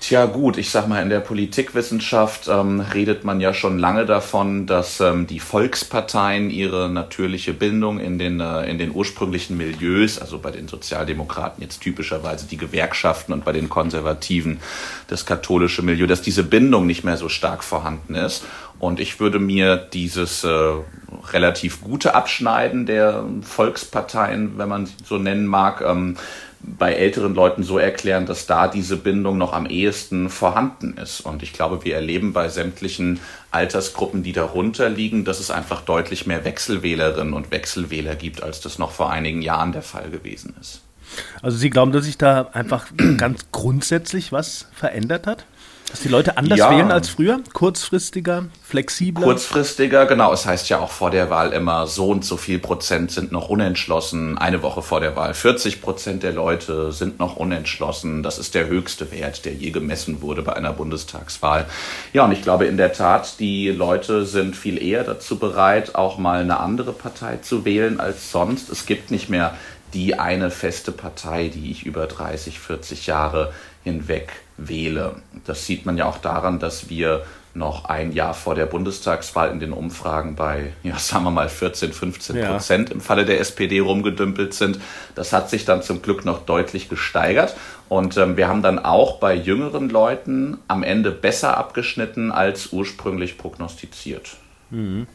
Tja 0.00 0.26
gut, 0.26 0.58
ich 0.58 0.70
sag 0.70 0.86
mal, 0.86 1.02
in 1.02 1.08
der 1.08 1.18
Politikwissenschaft 1.18 2.46
ähm, 2.46 2.80
redet 2.80 3.24
man 3.24 3.40
ja 3.40 3.52
schon 3.52 3.80
lange 3.80 4.06
davon, 4.06 4.66
dass 4.66 5.00
ähm, 5.00 5.26
die 5.26 5.40
Volksparteien 5.40 6.50
ihre 6.50 6.88
natürliche 6.88 7.52
Bindung 7.52 7.98
in 7.98 8.16
den, 8.16 8.38
äh, 8.38 8.70
in 8.70 8.78
den 8.78 8.94
ursprünglichen 8.94 9.56
Milieus, 9.56 10.20
also 10.20 10.38
bei 10.38 10.52
den 10.52 10.68
Sozialdemokraten 10.68 11.62
jetzt 11.62 11.80
typischerweise 11.80 12.46
die 12.46 12.56
Gewerkschaften 12.56 13.32
und 13.32 13.44
bei 13.44 13.52
den 13.52 13.68
Konservativen 13.68 14.60
das 15.08 15.26
katholische 15.26 15.82
Milieu, 15.82 16.06
dass 16.06 16.22
diese 16.22 16.44
Bindung 16.44 16.86
nicht 16.86 17.02
mehr 17.02 17.16
so 17.16 17.28
stark 17.28 17.64
vorhanden 17.64 18.14
ist. 18.14 18.44
Und 18.78 19.00
ich 19.00 19.18
würde 19.18 19.38
mir 19.38 19.76
dieses 19.76 20.44
äh, 20.44 20.72
relativ 21.32 21.80
gute 21.80 22.14
Abschneiden 22.14 22.86
der 22.86 23.24
Volksparteien, 23.42 24.58
wenn 24.58 24.68
man 24.68 24.88
so 25.04 25.18
nennen 25.18 25.46
mag, 25.46 25.80
ähm, 25.80 26.16
bei 26.60 26.92
älteren 26.92 27.34
Leuten 27.34 27.62
so 27.62 27.78
erklären, 27.78 28.26
dass 28.26 28.46
da 28.46 28.66
diese 28.66 28.96
Bindung 28.96 29.38
noch 29.38 29.52
am 29.52 29.66
ehesten 29.66 30.28
vorhanden 30.28 30.96
ist. 30.96 31.20
Und 31.20 31.42
ich 31.42 31.52
glaube, 31.52 31.84
wir 31.84 31.94
erleben 31.94 32.32
bei 32.32 32.48
sämtlichen 32.48 33.20
Altersgruppen, 33.52 34.22
die 34.22 34.32
darunter 34.32 34.88
liegen, 34.88 35.24
dass 35.24 35.38
es 35.38 35.50
einfach 35.50 35.82
deutlich 35.82 36.26
mehr 36.26 36.44
Wechselwählerinnen 36.44 37.32
und 37.32 37.50
Wechselwähler 37.50 38.16
gibt, 38.16 38.42
als 38.42 38.60
das 38.60 38.78
noch 38.78 38.90
vor 38.90 39.10
einigen 39.10 39.40
Jahren 39.40 39.72
der 39.72 39.82
Fall 39.82 40.10
gewesen 40.10 40.54
ist. 40.60 40.82
Also 41.42 41.56
Sie 41.56 41.70
glauben, 41.70 41.92
dass 41.92 42.04
sich 42.04 42.18
da 42.18 42.48
einfach 42.52 42.86
ganz 43.16 43.46
grundsätzlich 43.52 44.32
was 44.32 44.66
verändert 44.74 45.26
hat? 45.26 45.46
Dass 45.90 46.00
die 46.00 46.08
Leute 46.08 46.36
anders 46.36 46.58
ja. 46.58 46.70
wählen 46.70 46.90
als 46.90 47.08
früher? 47.08 47.40
Kurzfristiger, 47.54 48.44
flexibler? 48.62 49.24
Kurzfristiger, 49.24 50.04
genau. 50.04 50.32
Es 50.34 50.44
heißt 50.44 50.68
ja 50.68 50.80
auch 50.80 50.90
vor 50.90 51.10
der 51.10 51.30
Wahl 51.30 51.54
immer, 51.54 51.86
so 51.86 52.10
und 52.10 52.26
so 52.26 52.36
viel 52.36 52.58
Prozent 52.58 53.10
sind 53.10 53.32
noch 53.32 53.48
unentschlossen. 53.48 54.36
Eine 54.36 54.62
Woche 54.62 54.82
vor 54.82 55.00
der 55.00 55.16
Wahl 55.16 55.32
40 55.32 55.80
Prozent 55.80 56.22
der 56.22 56.32
Leute 56.32 56.92
sind 56.92 57.18
noch 57.18 57.36
unentschlossen. 57.36 58.22
Das 58.22 58.38
ist 58.38 58.54
der 58.54 58.66
höchste 58.66 59.10
Wert, 59.12 59.46
der 59.46 59.54
je 59.54 59.70
gemessen 59.70 60.20
wurde 60.20 60.42
bei 60.42 60.52
einer 60.52 60.74
Bundestagswahl. 60.74 61.64
Ja, 62.12 62.26
und 62.26 62.32
ich 62.32 62.42
glaube 62.42 62.66
in 62.66 62.76
der 62.76 62.92
Tat, 62.92 63.40
die 63.40 63.70
Leute 63.70 64.26
sind 64.26 64.56
viel 64.56 64.82
eher 64.82 65.04
dazu 65.04 65.38
bereit, 65.38 65.94
auch 65.94 66.18
mal 66.18 66.42
eine 66.42 66.60
andere 66.60 66.92
Partei 66.92 67.38
zu 67.38 67.64
wählen 67.64 67.98
als 67.98 68.30
sonst. 68.30 68.68
Es 68.68 68.84
gibt 68.84 69.10
nicht 69.10 69.30
mehr 69.30 69.56
die 69.94 70.18
eine 70.18 70.50
feste 70.50 70.92
Partei, 70.92 71.48
die 71.48 71.70
ich 71.70 71.86
über 71.86 72.06
30, 72.06 72.60
40 72.60 73.06
Jahre 73.06 73.52
hinweg 73.84 74.32
wähle. 74.56 75.16
Das 75.46 75.66
sieht 75.66 75.86
man 75.86 75.96
ja 75.96 76.06
auch 76.06 76.18
daran, 76.18 76.58
dass 76.58 76.88
wir 76.88 77.24
noch 77.54 77.86
ein 77.86 78.12
Jahr 78.12 78.34
vor 78.34 78.54
der 78.54 78.66
Bundestagswahl 78.66 79.50
in 79.50 79.58
den 79.60 79.72
Umfragen 79.72 80.36
bei, 80.36 80.72
ja, 80.82 80.96
sagen 80.98 81.24
wir 81.24 81.30
mal 81.30 81.48
14, 81.48 81.92
15 81.92 82.44
Prozent 82.44 82.88
ja. 82.88 82.94
im 82.94 83.00
Falle 83.00 83.24
der 83.24 83.40
SPD 83.40 83.80
rumgedümpelt 83.80 84.54
sind. 84.54 84.78
Das 85.14 85.32
hat 85.32 85.50
sich 85.50 85.64
dann 85.64 85.82
zum 85.82 86.00
Glück 86.02 86.24
noch 86.24 86.44
deutlich 86.44 86.88
gesteigert. 86.88 87.56
Und 87.88 88.16
ähm, 88.16 88.36
wir 88.36 88.48
haben 88.48 88.62
dann 88.62 88.78
auch 88.78 89.18
bei 89.18 89.34
jüngeren 89.34 89.88
Leuten 89.88 90.58
am 90.68 90.82
Ende 90.82 91.10
besser 91.10 91.56
abgeschnitten 91.56 92.30
als 92.30 92.72
ursprünglich 92.72 93.38
prognostiziert. 93.38 94.36
Mhm. 94.70 95.06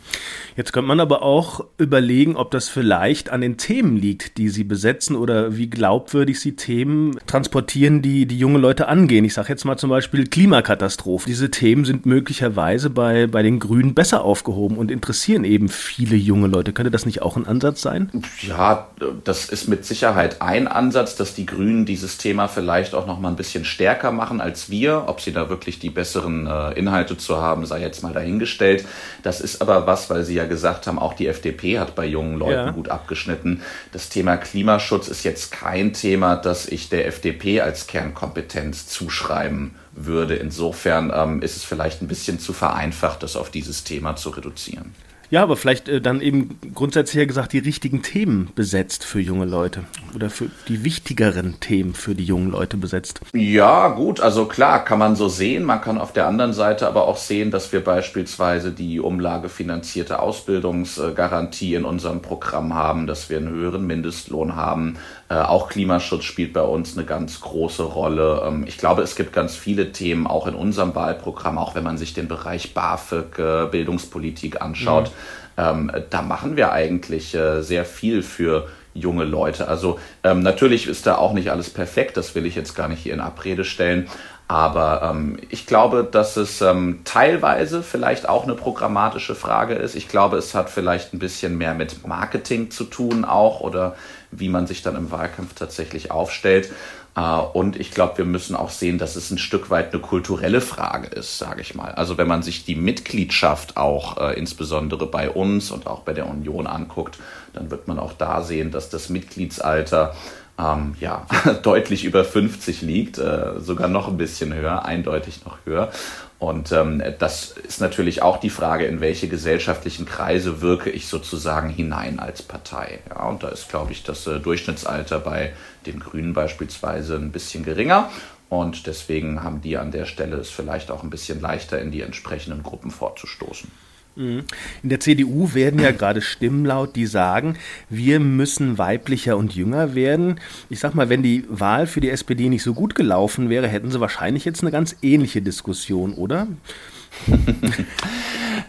Jetzt 0.56 0.74
könnte 0.74 0.88
man 0.88 1.00
aber 1.00 1.24
auch 1.24 1.66
überlegen, 1.78 2.36
ob 2.36 2.52
das 2.52 2.70
vielleicht 2.70 3.30
an 3.30 3.42
den 3.42 3.58
Themen 3.58 3.98
liegt, 3.98 4.38
die 4.38 4.50
sie 4.50 4.64
besetzen 4.64 5.16
oder 5.16 5.58
wie 5.58 5.70
glaubwürdig 5.70 6.40
sie 6.40 6.56
Themen 6.56 7.18
transportieren, 7.28 8.02
die 8.02 8.26
die 8.26 8.38
junge 8.38 8.60
Leute 8.60 8.88
angehen. 8.88 9.26
Ich 9.26 9.34
sage 9.34 9.50
jetzt 9.50 9.66
mal 9.66 9.78
zum 9.78 9.90
Beispiel 9.90 10.28
Klimakatastrophe. 10.28 11.28
Diese 11.28 11.52
Themen 11.52 11.86
sind 11.86 12.06
möglicherweise 12.06 12.90
bei, 12.90 13.28
bei 13.28 13.44
den 13.44 13.60
Grünen 13.60 13.94
besser 13.94 14.24
aufgehoben 14.24 14.78
und 14.78 14.92
interessieren 14.92 15.44
eben 15.44 15.70
viele 15.70 16.16
junge 16.16 16.48
Leute. 16.48 16.74
Könnte 16.74 16.92
das 16.92 17.06
nicht 17.06 17.22
auch 17.22 17.36
ein 17.36 17.48
Ansatz 17.48 17.82
sein? 17.82 18.12
Ja, 18.42 18.88
das 19.24 19.50
ist 19.50 19.68
mit 19.68 19.86
Sicherheit 19.86 20.42
ein 20.42 20.68
Ansatz, 20.68 21.16
dass 21.16 21.34
die 21.34 21.46
Grünen 21.46 21.86
dieses 21.86 22.18
Thema 22.18 22.48
vielleicht 22.48 22.96
auch 22.96 23.08
noch 23.08 23.20
mal 23.20 23.30
ein 23.30 23.36
bisschen 23.36 23.66
stärker 23.66 24.12
machen 24.12 24.42
als 24.42 24.70
wir. 24.70 25.06
Ob 25.08 25.22
sie 25.22 25.32
da 25.32 25.50
wirklich 25.50 25.80
die 25.80 25.90
besseren 25.90 26.48
äh, 26.48 26.72
Inhalte 26.74 27.18
zu 27.18 27.38
haben, 27.38 27.66
sei 27.66 27.82
jetzt 27.82 28.04
mal 28.04 28.14
dahingestellt. 28.14 28.86
Das 29.22 29.43
ist 29.44 29.62
aber 29.62 29.86
was, 29.88 30.10
weil 30.10 30.24
Sie 30.24 30.36
ja 30.36 30.46
gesagt 30.46 30.88
haben, 30.88 31.00
auch 31.00 31.14
die 31.14 31.28
FDP 31.28 31.80
hat 31.80 31.96
bei 31.96 32.06
jungen 32.06 32.38
Leuten 32.38 32.68
ja. 32.68 32.72
gut 32.72 32.90
abgeschnitten. 32.90 33.62
Das 33.92 34.10
Thema 34.10 34.38
Klimaschutz 34.38 35.08
ist 35.08 35.24
jetzt 35.24 35.52
kein 35.52 35.94
Thema, 35.94 36.36
das 36.36 36.68
ich 36.68 36.90
der 36.90 37.08
FDP 37.08 37.62
als 37.62 37.88
Kernkompetenz 37.88 38.88
zuschreiben 38.88 39.76
würde. 39.92 40.36
Insofern 40.36 41.12
ähm, 41.14 41.42
ist 41.42 41.58
es 41.58 41.64
vielleicht 41.64 42.02
ein 42.02 42.08
bisschen 42.08 42.40
zu 42.40 42.54
vereinfacht, 42.54 43.24
das 43.24 43.36
auf 43.36 43.50
dieses 43.50 43.84
Thema 43.84 44.16
zu 44.16 44.30
reduzieren. 44.30 44.94
Ja, 45.34 45.42
aber 45.42 45.58
vielleicht 45.58 45.90
äh, 45.90 46.00
dann 46.00 46.22
eben 46.22 46.60
grundsätzlich 46.75 47.20
ja 47.20 47.25
gesagt 47.25 47.54
die 47.54 47.58
richtigen 47.58 48.04
Themen 48.04 48.52
besetzt 48.54 49.04
für 49.04 49.20
junge 49.20 49.46
Leute 49.46 49.84
oder 50.13 50.30
für 50.30 50.52
die 50.68 50.84
wichtigeren 50.84 51.60
Themen 51.60 51.96
für 51.96 52.13
die 52.13 52.24
jungen 52.24 52.52
Leute 52.52 52.78
besetzt. 52.78 53.20
Ja, 53.34 53.88
gut, 53.88 54.20
also 54.20 54.46
klar, 54.46 54.86
kann 54.86 55.00
man 55.00 55.16
so 55.16 55.30
sehen. 55.30 55.63
Man 55.63 55.82
kann 55.82 55.98
auf 55.98 56.13
der 56.13 56.28
anderen 56.28 56.54
Seite 56.54 56.86
aber 56.86 57.08
auch 57.08 57.18
sehen, 57.18 57.50
dass 57.50 57.74
wir 57.74 57.84
beispielsweise 57.84 58.74
die 58.74 59.00
umlagefinanzierte 59.00 60.20
Ausbildungsgarantie 60.20 61.74
in 61.74 61.86
unserem 61.86 62.22
Programm 62.22 62.75
haben, 62.75 63.08
dass 63.08 63.32
wir 63.32 63.38
einen 63.38 63.50
höheren 63.50 63.88
Mindestlohn 63.88 64.56
haben. 64.56 64.98
Äh, 65.34 65.42
auch 65.42 65.70
Klimaschutz 65.70 66.25
spielt 66.25 66.54
bei 66.54 66.62
uns 66.62 66.96
eine 66.96 67.06
ganz 67.08 67.42
große 67.42 67.84
Rolle. 67.84 68.44
Ähm, 68.46 68.66
ich 68.68 68.78
glaube, 68.78 69.02
es 69.02 69.16
gibt 69.16 69.34
ganz 69.34 69.56
viele 69.56 69.92
Themen 69.92 70.28
auch 70.28 70.46
in 70.46 70.54
unserem 70.54 70.94
Wahlprogramm, 70.94 71.58
auch 71.58 71.74
wenn 71.74 71.84
man 71.84 71.98
sich 71.98 72.13
den 72.13 72.28
Bereich 72.28 72.75
BAföG, 72.75 73.40
äh, 73.40 73.68
Bildungspolitik 73.72 74.62
anschaut. 74.62 75.10
Mhm 75.10 75.44
ähm, 75.58 75.92
da 76.10 76.22
machen 76.22 76.58
wir 76.58 76.72
eigentlich 76.72 77.36
äh, 77.36 77.62
sehr 77.62 77.86
viel 77.86 78.24
für 78.24 78.68
junge 78.94 79.24
Leute. 79.24 79.68
Also 79.68 80.00
ähm, 80.24 80.42
natürlich 80.42 80.88
ist 80.88 81.08
da 81.08 81.16
auch 81.16 81.34
nicht 81.34 81.50
alles 81.50 81.70
perfekt, 81.70 82.18
das 82.18 82.36
will 82.36 82.46
ich 82.46 82.56
jetzt 82.56 82.75
gar 82.75 82.88
nicht 82.88 83.02
hier 83.02 83.13
in 83.13 83.20
Abrede 83.20 83.66
stellen. 83.66 84.08
Aber 84.48 85.02
ähm, 85.04 85.38
ich 85.50 85.66
glaube, 85.66 86.08
dass 86.10 86.38
es 86.38 86.62
ähm, 86.62 87.02
teilweise 87.06 87.82
vielleicht 87.82 88.28
auch 88.28 88.44
eine 88.44 88.56
programmatische 88.56 89.36
Frage 89.36 89.76
ist. 89.76 89.96
Ich 89.96 90.10
glaube, 90.10 90.38
es 90.38 90.54
hat 90.54 90.70
vielleicht 90.70 91.14
ein 91.14 91.20
bisschen 91.20 91.58
mehr 91.58 91.74
mit 91.74 92.06
Marketing 92.06 92.70
zu 92.70 92.84
tun 92.84 93.26
auch 93.26 93.62
oder 93.62 93.96
wie 94.32 94.50
man 94.50 94.68
sich 94.68 94.82
dann 94.82 94.96
im 94.96 95.12
Wahlkampf 95.12 95.54
tatsächlich 95.54 96.12
aufstellt. 96.12 96.72
Äh, 97.16 97.22
und 97.22 97.80
ich 97.80 97.92
glaube, 97.92 98.18
wir 98.18 98.26
müssen 98.26 98.56
auch 98.56 98.70
sehen, 98.70 98.98
dass 98.98 99.16
es 99.16 99.32
ein 99.32 99.38
Stück 99.38 99.70
weit 99.70 99.94
eine 99.94 100.02
kulturelle 100.02 100.62
Frage 100.62 101.08
ist, 101.08 101.38
sage 101.38 101.62
ich 101.62 101.76
mal. 101.76 101.92
Also 101.94 102.18
wenn 102.18 102.28
man 102.28 102.44
sich 102.44 102.66
die 102.66 102.76
Mitgliedschaft 102.76 103.78
auch 103.78 104.18
äh, 104.18 104.38
insbesondere 104.38 105.06
bei 105.08 105.30
uns 105.30 105.72
und 105.72 105.88
auch 105.88 106.02
bei 106.02 106.14
der 106.14 106.28
Union 106.28 106.68
anguckt, 106.68 107.18
dann 107.54 107.72
wird 107.72 107.88
man 107.88 108.00
auch 108.00 108.14
da 108.14 108.42
sehen, 108.42 108.72
dass 108.72 108.90
das 108.90 109.10
Mitgliedsalter 109.10 110.16
ähm, 110.60 110.96
ja, 111.00 111.26
deutlich 111.64 112.06
über 112.06 112.24
50 112.24 112.82
liegt, 112.82 113.18
äh, 113.18 113.60
sogar 113.60 113.88
noch 113.88 114.08
ein 114.08 114.18
bisschen 114.18 114.54
höher, 114.54 114.86
eindeutig 114.86 115.46
noch 115.46 115.58
höher. 115.66 115.92
Und 116.40 116.74
ähm, 116.74 117.02
das 117.20 117.52
ist 117.52 117.80
natürlich 117.80 118.22
auch 118.22 118.38
die 118.38 118.50
Frage, 118.50 118.86
in 118.86 119.00
welche 119.00 119.30
gesellschaftlichen 119.30 120.06
Kreise 120.06 120.62
wirke 120.62 120.90
ich 120.90 121.08
sozusagen 121.08 121.70
hinein 121.70 122.20
als 122.20 122.42
Partei. 122.42 123.00
Ja, 123.10 123.24
und 123.28 123.44
da 123.44 123.48
ist, 123.48 123.70
glaube 123.70 123.94
ich, 123.94 124.04
das 124.04 124.28
äh, 124.28 124.40
Durchschnittsalter 124.40 125.20
bei 125.20 125.54
den 125.86 126.00
Grünen 126.00 126.34
beispielsweise 126.34 127.16
ein 127.16 127.32
bisschen 127.32 127.64
geringer. 127.64 128.10
Und 128.50 128.88
deswegen 128.88 129.42
haben 129.42 129.62
die 129.62 129.78
an 129.78 129.92
der 129.92 130.06
Stelle 130.06 130.36
es 130.36 130.50
vielleicht 130.50 130.92
auch 130.92 131.02
ein 131.02 131.10
bisschen 131.10 131.40
leichter, 131.40 131.80
in 131.80 131.92
die 131.92 132.02
entsprechenden 132.02 132.62
Gruppen 132.62 132.92
vorzustoßen. 132.92 133.72
In 134.15 134.43
der 134.84 135.00
CDU 135.00 135.55
werden 135.55 135.79
ja 135.79 135.91
gerade 135.91 136.22
Stimmen 136.22 136.65
laut, 136.65 136.96
die 136.96 137.08
sagen, 137.08 137.58
wir 137.89 138.20
müssen 138.20 138.77
weiblicher 138.77 139.38
und 139.38 139.55
jünger 139.55 139.96
werden. 139.96 140.39
Ich 140.70 140.79
sag 140.79 140.93
mal, 140.93 141.10
wenn 141.10 141.24
die 141.24 141.46
Wahl 141.50 141.88
für 141.88 142.00
die 142.00 142.12
SPD 142.12 142.50
nicht 142.50 142.62
so 142.62 142.75
gut 142.75 142.93
gelaufen 142.93 143.50
wäre, 143.50 143.67
hätten 143.67 143.89
sie 143.89 144.00
wahrscheinlich 144.00 144.46
jetzt 144.46 144.62
eine 144.62 144.72
ganz 144.72 144.96
ähnliche 145.01 145.41
Diskussion, 145.41 146.13
oder? 146.13 146.48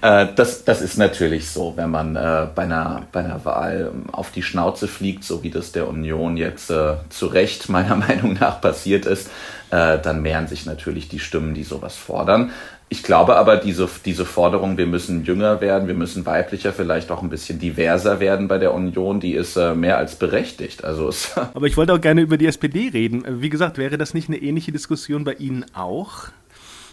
Äh, 0.01 0.35
das, 0.35 0.65
das 0.65 0.83
ist 0.83 0.99
natürlich 0.99 1.49
so, 1.49 1.75
wenn 1.77 1.91
man 1.91 2.15
äh, 2.15 2.47
bei, 2.55 2.65
einer, 2.65 3.07
bei 3.11 3.21
einer 3.21 3.43
Wahl 3.47 3.93
auf 4.13 4.33
die 4.33 4.43
Schnauze 4.43 4.87
fliegt, 4.87 5.25
so 5.25 5.43
wie 5.43 5.51
das 5.51 5.73
der 5.73 5.89
Union 5.89 6.37
jetzt 6.37 6.71
äh, 6.71 6.97
zu 7.09 7.27
Recht 7.27 7.71
meiner 7.71 7.97
Meinung 8.09 8.35
nach 8.35 8.61
passiert 8.61 9.07
ist, 9.07 9.29
äh, 9.71 9.99
dann 9.99 10.21
mehren 10.21 10.47
sich 10.47 10.67
natürlich 10.67 11.09
die 11.09 11.21
Stimmen, 11.21 11.55
die 11.55 11.65
sowas 11.65 11.97
fordern. 11.97 12.51
Ich 12.95 13.03
glaube 13.03 13.35
aber, 13.35 13.57
diese, 13.57 13.89
diese 14.05 14.25
Forderung, 14.25 14.79
wir 14.79 14.87
müssen 14.87 15.25
jünger 15.25 15.61
werden, 15.61 15.89
wir 15.89 15.97
müssen 15.97 16.27
weiblicher, 16.27 16.73
vielleicht 16.73 17.11
auch 17.11 17.25
ein 17.25 17.29
bisschen 17.29 17.59
diverser 17.59 18.21
werden 18.21 18.47
bei 18.47 18.59
der 18.59 18.73
Union, 18.73 19.19
die 19.19 19.33
ist 19.33 19.57
äh, 19.57 19.75
mehr 19.75 19.99
als 19.99 20.15
berechtigt. 20.15 20.85
Also 20.85 21.11
aber 21.55 21.67
ich 21.67 21.77
wollte 21.77 21.93
auch 21.93 22.01
gerne 22.01 22.21
über 22.21 22.37
die 22.37 22.47
SPD 22.47 22.91
reden. 22.93 23.25
Wie 23.29 23.51
gesagt, 23.51 23.79
wäre 23.79 23.99
das 23.99 24.15
nicht 24.15 24.29
eine 24.29 24.37
ähnliche 24.37 24.71
Diskussion 24.71 25.25
bei 25.25 25.33
Ihnen 25.33 25.67
auch? 25.75 26.29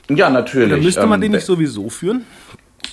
Ja, 0.10 0.32
natürlich. 0.32 0.74
Oder 0.74 0.82
müsste 0.82 1.06
man 1.06 1.20
ähm, 1.20 1.22
den 1.22 1.32
nicht 1.34 1.46
sowieso 1.46 1.92
führen? 1.92 2.26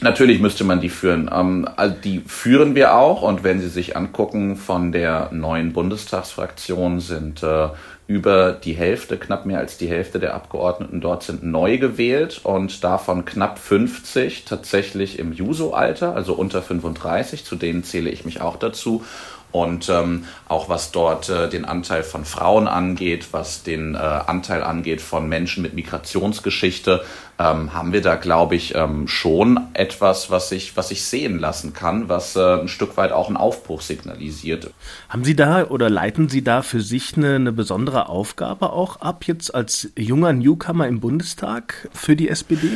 Natürlich 0.03 0.39
müsste 0.39 0.65
man 0.65 0.83
die 0.83 0.91
führen. 0.91 1.31
Ähm, 1.33 1.67
also 1.77 1.97
die 2.05 2.21
führen 2.27 2.75
wir 2.75 2.95
auch 2.95 3.23
und 3.23 3.43
wenn 3.43 3.59
Sie 3.59 3.71
sich 3.71 3.97
angucken, 3.97 4.57
von 4.57 4.93
der 4.93 5.31
neuen 5.33 5.73
Bundestagsfraktion 5.73 7.01
sind 7.01 7.43
äh, 7.43 7.69
über 8.09 8.53
die 8.53 8.73
Hälfte, 8.73 9.19
knapp 9.19 9.45
mehr 9.45 9.59
als 9.59 9.77
die 9.77 9.87
Hälfte 9.87 10.19
der 10.19 10.35
Abgeordneten 10.35 11.03
dort 11.03 11.23
sind 11.23 11.45
neu 11.45 11.77
gewählt 11.77 12.41
und 12.43 12.83
davon 12.83 13.27
knapp 13.27 13.59
50 13.59 14.47
tatsächlich 14.47 15.19
im 15.19 15.35
Juso-Alter, 15.35 16.17
also 16.17 16.33
unter 16.33 16.63
35, 16.63 17.45
zu 17.45 17.55
denen 17.55 17.85
zähle 17.85 18.09
ich 18.09 18.25
mich 18.25 18.41
auch 18.41 18.57
dazu. 18.57 19.05
Und 19.51 19.89
ähm, 19.89 20.25
auch 20.47 20.69
was 20.69 20.93
dort 20.93 21.29
äh, 21.31 21.49
den 21.49 21.65
Anteil 21.65 22.03
von 22.03 22.25
Frauen 22.25 22.69
angeht, 22.69 23.29
was 23.33 23.63
den 23.63 23.95
äh, 23.95 23.99
Anteil 23.99 24.63
angeht 24.63 25.01
von 25.01 25.29
Menschen 25.29 25.63
mit 25.63 25.75
Migrationsgeschichte, 25.75 27.03
ähm, 27.39 27.73
haben 27.73 27.93
wir 27.93 28.03
da, 28.03 28.17
glaube 28.17 28.57
ich, 28.57 28.75
ähm, 28.75 29.09
schon 29.09 29.61
etwas, 29.73 30.31
was 30.31 30.49
sich 30.49 30.77
was 30.77 30.91
ich 30.91 31.05
sehen 31.05 31.39
lassen 31.39 31.73
kann, 31.73 32.09
was 32.09 32.37
äh, 32.37 32.61
ein 32.61 32.69
Stück 32.69 32.97
weit 32.97 33.13
auch 33.13 33.29
einen 33.29 33.37
Aufbruch 33.37 33.81
signalisiert. 33.81 34.71
Haben 35.09 35.25
Sie 35.25 35.37
da 35.37 35.65
oder 35.67 35.89
leiten 35.89 36.29
Sie 36.29 36.43
da 36.43 36.63
für 36.63 36.81
sich 36.81 37.17
eine, 37.17 37.37
eine 37.37 37.53
besondere 37.53 38.09
Aufgabe 38.09 38.73
auch 38.73 39.01
ab, 39.01 39.25
jetzt 39.25 39.55
als 39.55 39.91
junger 39.97 40.33
Newcomer 40.33 40.89
im 40.89 41.01
Bundestag 41.01 41.89
für 41.93 42.17
die 42.17 42.29
SPD? 42.29 42.71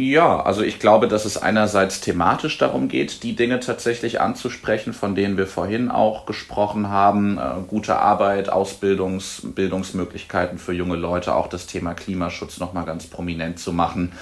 Ja, 0.00 0.40
also 0.40 0.62
ich 0.62 0.78
glaube, 0.78 1.08
dass 1.08 1.24
es 1.24 1.38
einerseits 1.38 2.00
thematisch 2.00 2.56
darum 2.56 2.86
geht, 2.86 3.24
die 3.24 3.34
Dinge 3.34 3.58
tatsächlich 3.58 4.20
anzusprechen, 4.20 4.92
von 4.92 5.16
denen 5.16 5.36
wir 5.36 5.48
vorhin 5.48 5.90
auch 5.90 6.24
gesprochen 6.24 6.88
haben. 6.88 7.36
Äh, 7.36 7.62
gute 7.66 7.96
Arbeit, 7.96 8.48
Ausbildungs, 8.48 9.42
Bildungsmöglichkeiten 9.56 10.58
für 10.58 10.72
junge 10.72 10.94
Leute, 10.94 11.34
auch 11.34 11.48
das 11.48 11.66
Thema 11.66 11.94
Klimaschutz 11.94 12.60
nochmal 12.60 12.84
ganz 12.84 13.08
prominent 13.08 13.58
zu 13.58 13.72
machen. 13.72 14.12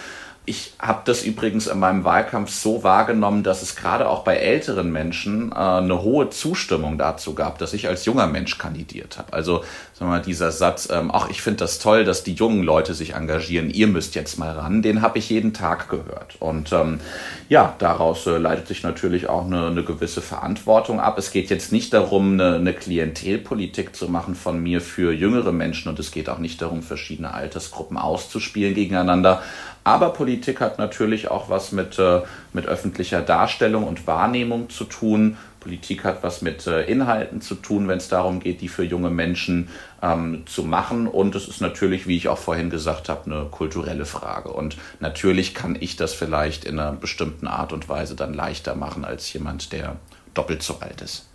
Ich 0.48 0.74
habe 0.78 1.02
das 1.04 1.24
übrigens 1.24 1.66
in 1.66 1.80
meinem 1.80 2.04
Wahlkampf 2.04 2.50
so 2.50 2.84
wahrgenommen, 2.84 3.42
dass 3.42 3.62
es 3.62 3.74
gerade 3.74 4.08
auch 4.08 4.22
bei 4.22 4.36
älteren 4.36 4.92
Menschen 4.92 5.50
äh, 5.50 5.56
eine 5.56 6.02
hohe 6.02 6.30
Zustimmung 6.30 6.98
dazu 6.98 7.34
gab, 7.34 7.58
dass 7.58 7.72
ich 7.72 7.88
als 7.88 8.04
junger 8.04 8.28
Mensch 8.28 8.56
kandidiert 8.56 9.18
habe. 9.18 9.32
Also 9.32 9.64
sagen 9.92 10.10
wir 10.10 10.18
mal, 10.18 10.22
dieser 10.22 10.52
Satz, 10.52 10.88
ähm, 10.88 11.10
ach, 11.12 11.28
ich 11.30 11.42
finde 11.42 11.58
das 11.58 11.80
toll, 11.80 12.04
dass 12.04 12.22
die 12.22 12.34
jungen 12.34 12.62
Leute 12.62 12.94
sich 12.94 13.14
engagieren, 13.14 13.70
ihr 13.70 13.88
müsst 13.88 14.14
jetzt 14.14 14.38
mal 14.38 14.52
ran, 14.52 14.82
den 14.82 15.02
habe 15.02 15.18
ich 15.18 15.30
jeden 15.30 15.52
Tag 15.52 15.88
gehört. 15.88 16.36
Und 16.38 16.72
ähm, 16.72 17.00
ja, 17.48 17.74
daraus 17.78 18.24
äh, 18.28 18.38
leitet 18.38 18.68
sich 18.68 18.84
natürlich 18.84 19.28
auch 19.28 19.46
eine, 19.46 19.66
eine 19.66 19.82
gewisse 19.82 20.22
Verantwortung 20.22 21.00
ab. 21.00 21.18
Es 21.18 21.32
geht 21.32 21.50
jetzt 21.50 21.72
nicht 21.72 21.92
darum, 21.92 22.34
eine, 22.34 22.54
eine 22.54 22.72
Klientelpolitik 22.72 23.96
zu 23.96 24.08
machen 24.08 24.36
von 24.36 24.62
mir 24.62 24.80
für 24.80 25.12
jüngere 25.12 25.50
Menschen 25.50 25.88
und 25.88 25.98
es 25.98 26.12
geht 26.12 26.28
auch 26.28 26.38
nicht 26.38 26.62
darum, 26.62 26.82
verschiedene 26.82 27.34
Altersgruppen 27.34 27.98
auszuspielen 27.98 28.74
gegeneinander. 28.74 29.42
Aber 29.86 30.10
Politik 30.10 30.60
hat 30.60 30.80
natürlich 30.80 31.30
auch 31.30 31.48
was 31.48 31.70
mit, 31.70 31.96
äh, 32.00 32.22
mit 32.52 32.66
öffentlicher 32.66 33.22
Darstellung 33.22 33.84
und 33.84 34.08
Wahrnehmung 34.08 34.68
zu 34.68 34.82
tun. 34.82 35.36
Politik 35.60 36.02
hat 36.02 36.24
was 36.24 36.42
mit 36.42 36.66
äh, 36.66 36.82
Inhalten 36.86 37.40
zu 37.40 37.54
tun, 37.54 37.86
wenn 37.86 37.98
es 37.98 38.08
darum 38.08 38.40
geht, 38.40 38.62
die 38.62 38.68
für 38.68 38.82
junge 38.82 39.10
Menschen 39.10 39.68
ähm, 40.02 40.42
zu 40.46 40.64
machen. 40.64 41.06
Und 41.06 41.36
es 41.36 41.46
ist 41.46 41.60
natürlich, 41.60 42.08
wie 42.08 42.16
ich 42.16 42.26
auch 42.26 42.38
vorhin 42.38 42.68
gesagt 42.68 43.08
habe, 43.08 43.30
eine 43.30 43.44
kulturelle 43.44 44.06
Frage. 44.06 44.48
Und 44.48 44.76
natürlich 44.98 45.54
kann 45.54 45.76
ich 45.78 45.94
das 45.94 46.14
vielleicht 46.14 46.64
in 46.64 46.80
einer 46.80 46.90
bestimmten 46.90 47.46
Art 47.46 47.72
und 47.72 47.88
Weise 47.88 48.16
dann 48.16 48.34
leichter 48.34 48.74
machen 48.74 49.04
als 49.04 49.32
jemand, 49.32 49.72
der 49.72 49.94
doppelt 50.34 50.64
so 50.64 50.80
alt 50.80 51.00
ist. 51.00 51.28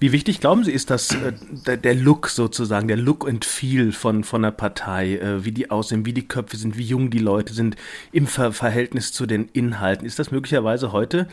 Wie 0.00 0.12
wichtig 0.12 0.40
glauben 0.40 0.64
Sie, 0.64 0.72
ist 0.72 0.90
das 0.90 1.14
äh, 1.14 1.32
der, 1.66 1.76
der, 1.76 1.94
Look 1.94 2.28
sozusagen, 2.28 2.88
der 2.88 2.96
Look 2.96 3.28
and 3.28 3.44
Feel 3.44 3.92
von, 3.92 4.24
von 4.24 4.44
einer 4.44 4.52
Partei, 4.52 5.16
äh, 5.16 5.44
wie 5.44 5.52
die 5.52 5.70
aussehen, 5.70 6.04
wie 6.04 6.12
die 6.12 6.26
Köpfe 6.26 6.56
sind, 6.56 6.76
wie 6.76 6.84
jung 6.84 7.10
die 7.10 7.18
Leute 7.18 7.52
sind 7.52 7.76
im 8.10 8.26
Ver 8.26 8.52
Verhältnis 8.52 9.12
zu 9.12 9.26
den 9.26 9.48
Inhalten? 9.52 10.06
Ist 10.06 10.18
das 10.18 10.30
möglicherweise 10.30 10.92
heute 10.92 11.28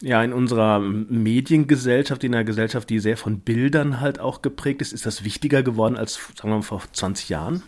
ja 0.00 0.22
in 0.22 0.32
unserer 0.32 0.78
Mediengesellschaft, 0.78 2.22
in 2.22 2.34
einer 2.34 2.44
Gesellschaft, 2.44 2.90
die 2.90 2.98
sehr 2.98 3.16
von 3.16 3.40
Bildern 3.40 4.00
halt 4.00 4.20
auch 4.20 4.42
geprägt 4.42 4.82
ist, 4.82 4.92
ist 4.92 5.06
das 5.06 5.24
wichtiger 5.24 5.62
geworden 5.62 5.96
als, 5.96 6.14
sagen 6.36 6.50
wir 6.50 6.56
mal, 6.56 6.62
vor 6.62 6.82
20 6.92 7.28
Jahren? 7.28 7.62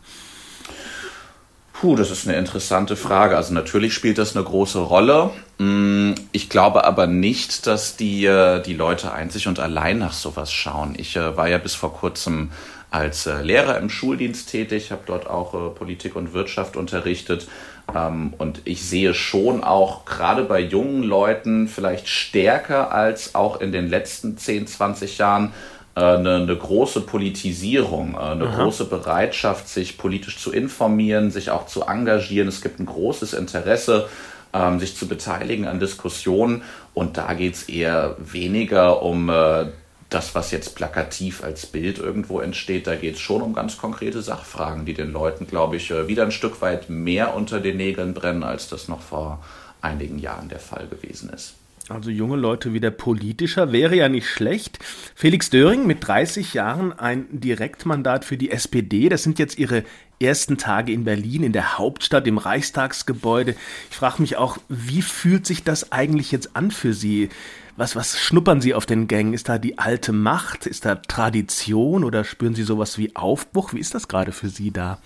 Puh, 1.80 1.94
das 1.94 2.10
ist 2.10 2.26
eine 2.26 2.36
interessante 2.36 2.96
Frage. 2.96 3.36
Also 3.36 3.54
natürlich 3.54 3.94
spielt 3.94 4.18
das 4.18 4.34
eine 4.34 4.44
große 4.44 4.80
Rolle. 4.80 5.30
Mm, 5.58 6.14
ich 6.32 6.50
glaube 6.50 6.84
aber 6.84 7.06
nicht, 7.06 7.68
dass 7.68 7.96
die, 7.96 8.24
äh, 8.24 8.60
die 8.60 8.74
Leute 8.74 9.12
einzig 9.12 9.46
und 9.46 9.60
allein 9.60 9.98
nach 9.98 10.12
sowas 10.12 10.52
schauen. 10.52 10.96
Ich 10.98 11.14
äh, 11.14 11.36
war 11.36 11.48
ja 11.48 11.58
bis 11.58 11.76
vor 11.76 11.94
kurzem 11.94 12.50
als 12.90 13.26
äh, 13.26 13.42
Lehrer 13.42 13.78
im 13.78 13.90
Schuldienst 13.90 14.50
tätig, 14.50 14.90
habe 14.90 15.02
dort 15.06 15.28
auch 15.28 15.76
Politik 15.76 16.16
und 16.16 16.32
Wirtschaft 16.32 16.76
unterrichtet. 16.76 17.46
Ähm, 17.94 18.34
und 18.38 18.60
ich 18.64 18.84
sehe 18.84 19.14
schon 19.14 19.62
auch 19.62 20.04
gerade 20.04 20.42
bei 20.42 20.58
jungen 20.58 21.04
Leuten 21.04 21.68
vielleicht 21.68 22.08
stärker 22.08 22.90
als 22.90 23.36
auch 23.36 23.60
in 23.60 23.70
den 23.70 23.88
letzten 23.88 24.36
10, 24.36 24.66
20 24.66 25.18
Jahren 25.18 25.52
eine, 25.98 26.36
eine 26.36 26.56
große 26.56 27.02
Politisierung, 27.02 28.14
äh, 28.14 28.18
eine 28.18 28.46
Aha. 28.46 28.62
große 28.62 28.84
Bereitschaft, 28.84 29.68
sich 29.68 29.98
politisch 29.98 30.38
zu 30.38 30.52
informieren, 30.52 31.30
sich 31.30 31.50
auch 31.50 31.66
zu 31.66 31.82
engagieren. 31.82 32.48
Es 32.48 32.60
gibt 32.60 32.80
ein 32.80 32.86
großes 32.86 33.32
Interesse, 33.32 34.08
ähm, 34.52 34.78
sich 34.80 34.96
zu 34.96 35.08
beteiligen 35.08 35.66
an 35.66 35.80
Diskussionen. 35.80 36.62
Und 36.94 37.16
da 37.16 37.34
geht 37.34 37.54
es 37.54 37.68
eher 37.68 38.16
weniger 38.18 39.02
um 39.02 39.28
äh, 39.28 39.66
das, 40.10 40.34
was 40.34 40.50
jetzt 40.50 40.74
plakativ 40.74 41.44
als 41.44 41.66
Bild 41.66 41.98
irgendwo 41.98 42.40
entsteht. 42.40 42.86
Da 42.86 42.96
geht 42.96 43.16
es 43.16 43.20
schon 43.20 43.42
um 43.42 43.52
ganz 43.52 43.76
konkrete 43.76 44.22
Sachfragen, 44.22 44.86
die 44.86 44.94
den 44.94 45.12
Leuten, 45.12 45.46
glaube 45.46 45.76
ich, 45.76 45.90
äh, 45.90 46.08
wieder 46.08 46.22
ein 46.22 46.32
Stück 46.32 46.62
weit 46.62 46.88
mehr 46.88 47.34
unter 47.34 47.60
den 47.60 47.76
Nägeln 47.76 48.14
brennen, 48.14 48.42
als 48.42 48.68
das 48.68 48.88
noch 48.88 49.02
vor 49.02 49.44
einigen 49.80 50.18
Jahren 50.18 50.48
der 50.48 50.60
Fall 50.60 50.86
gewesen 50.88 51.30
ist. 51.30 51.57
Also 51.88 52.10
junge 52.10 52.36
Leute 52.36 52.74
wieder 52.74 52.90
politischer 52.90 53.72
wäre 53.72 53.96
ja 53.96 54.10
nicht 54.10 54.28
schlecht. 54.28 54.78
Felix 55.14 55.48
Döring 55.48 55.86
mit 55.86 56.06
30 56.06 56.52
Jahren 56.52 56.92
ein 56.92 57.26
Direktmandat 57.30 58.26
für 58.26 58.36
die 58.36 58.50
SPD. 58.50 59.08
Das 59.08 59.22
sind 59.22 59.38
jetzt 59.38 59.58
Ihre 59.58 59.84
ersten 60.20 60.58
Tage 60.58 60.92
in 60.92 61.04
Berlin, 61.04 61.44
in 61.44 61.52
der 61.52 61.78
Hauptstadt, 61.78 62.26
im 62.26 62.36
Reichstagsgebäude. 62.36 63.54
Ich 63.90 63.96
frage 63.96 64.20
mich 64.20 64.36
auch, 64.36 64.58
wie 64.68 65.00
fühlt 65.00 65.46
sich 65.46 65.64
das 65.64 65.90
eigentlich 65.90 66.30
jetzt 66.30 66.56
an 66.56 66.70
für 66.70 66.92
Sie? 66.92 67.30
Was, 67.76 67.96
was 67.96 68.18
schnuppern 68.18 68.60
Sie 68.60 68.74
auf 68.74 68.84
den 68.84 69.08
Gängen? 69.08 69.32
Ist 69.32 69.48
da 69.48 69.56
die 69.56 69.78
alte 69.78 70.12
Macht? 70.12 70.66
Ist 70.66 70.84
da 70.84 70.96
Tradition 70.96 72.04
oder 72.04 72.24
spüren 72.24 72.54
Sie 72.54 72.64
sowas 72.64 72.98
wie 72.98 73.16
Aufbruch? 73.16 73.72
Wie 73.72 73.78
ist 73.80 73.94
das 73.94 74.08
gerade 74.08 74.32
für 74.32 74.50
Sie 74.50 74.72
da? 74.72 74.98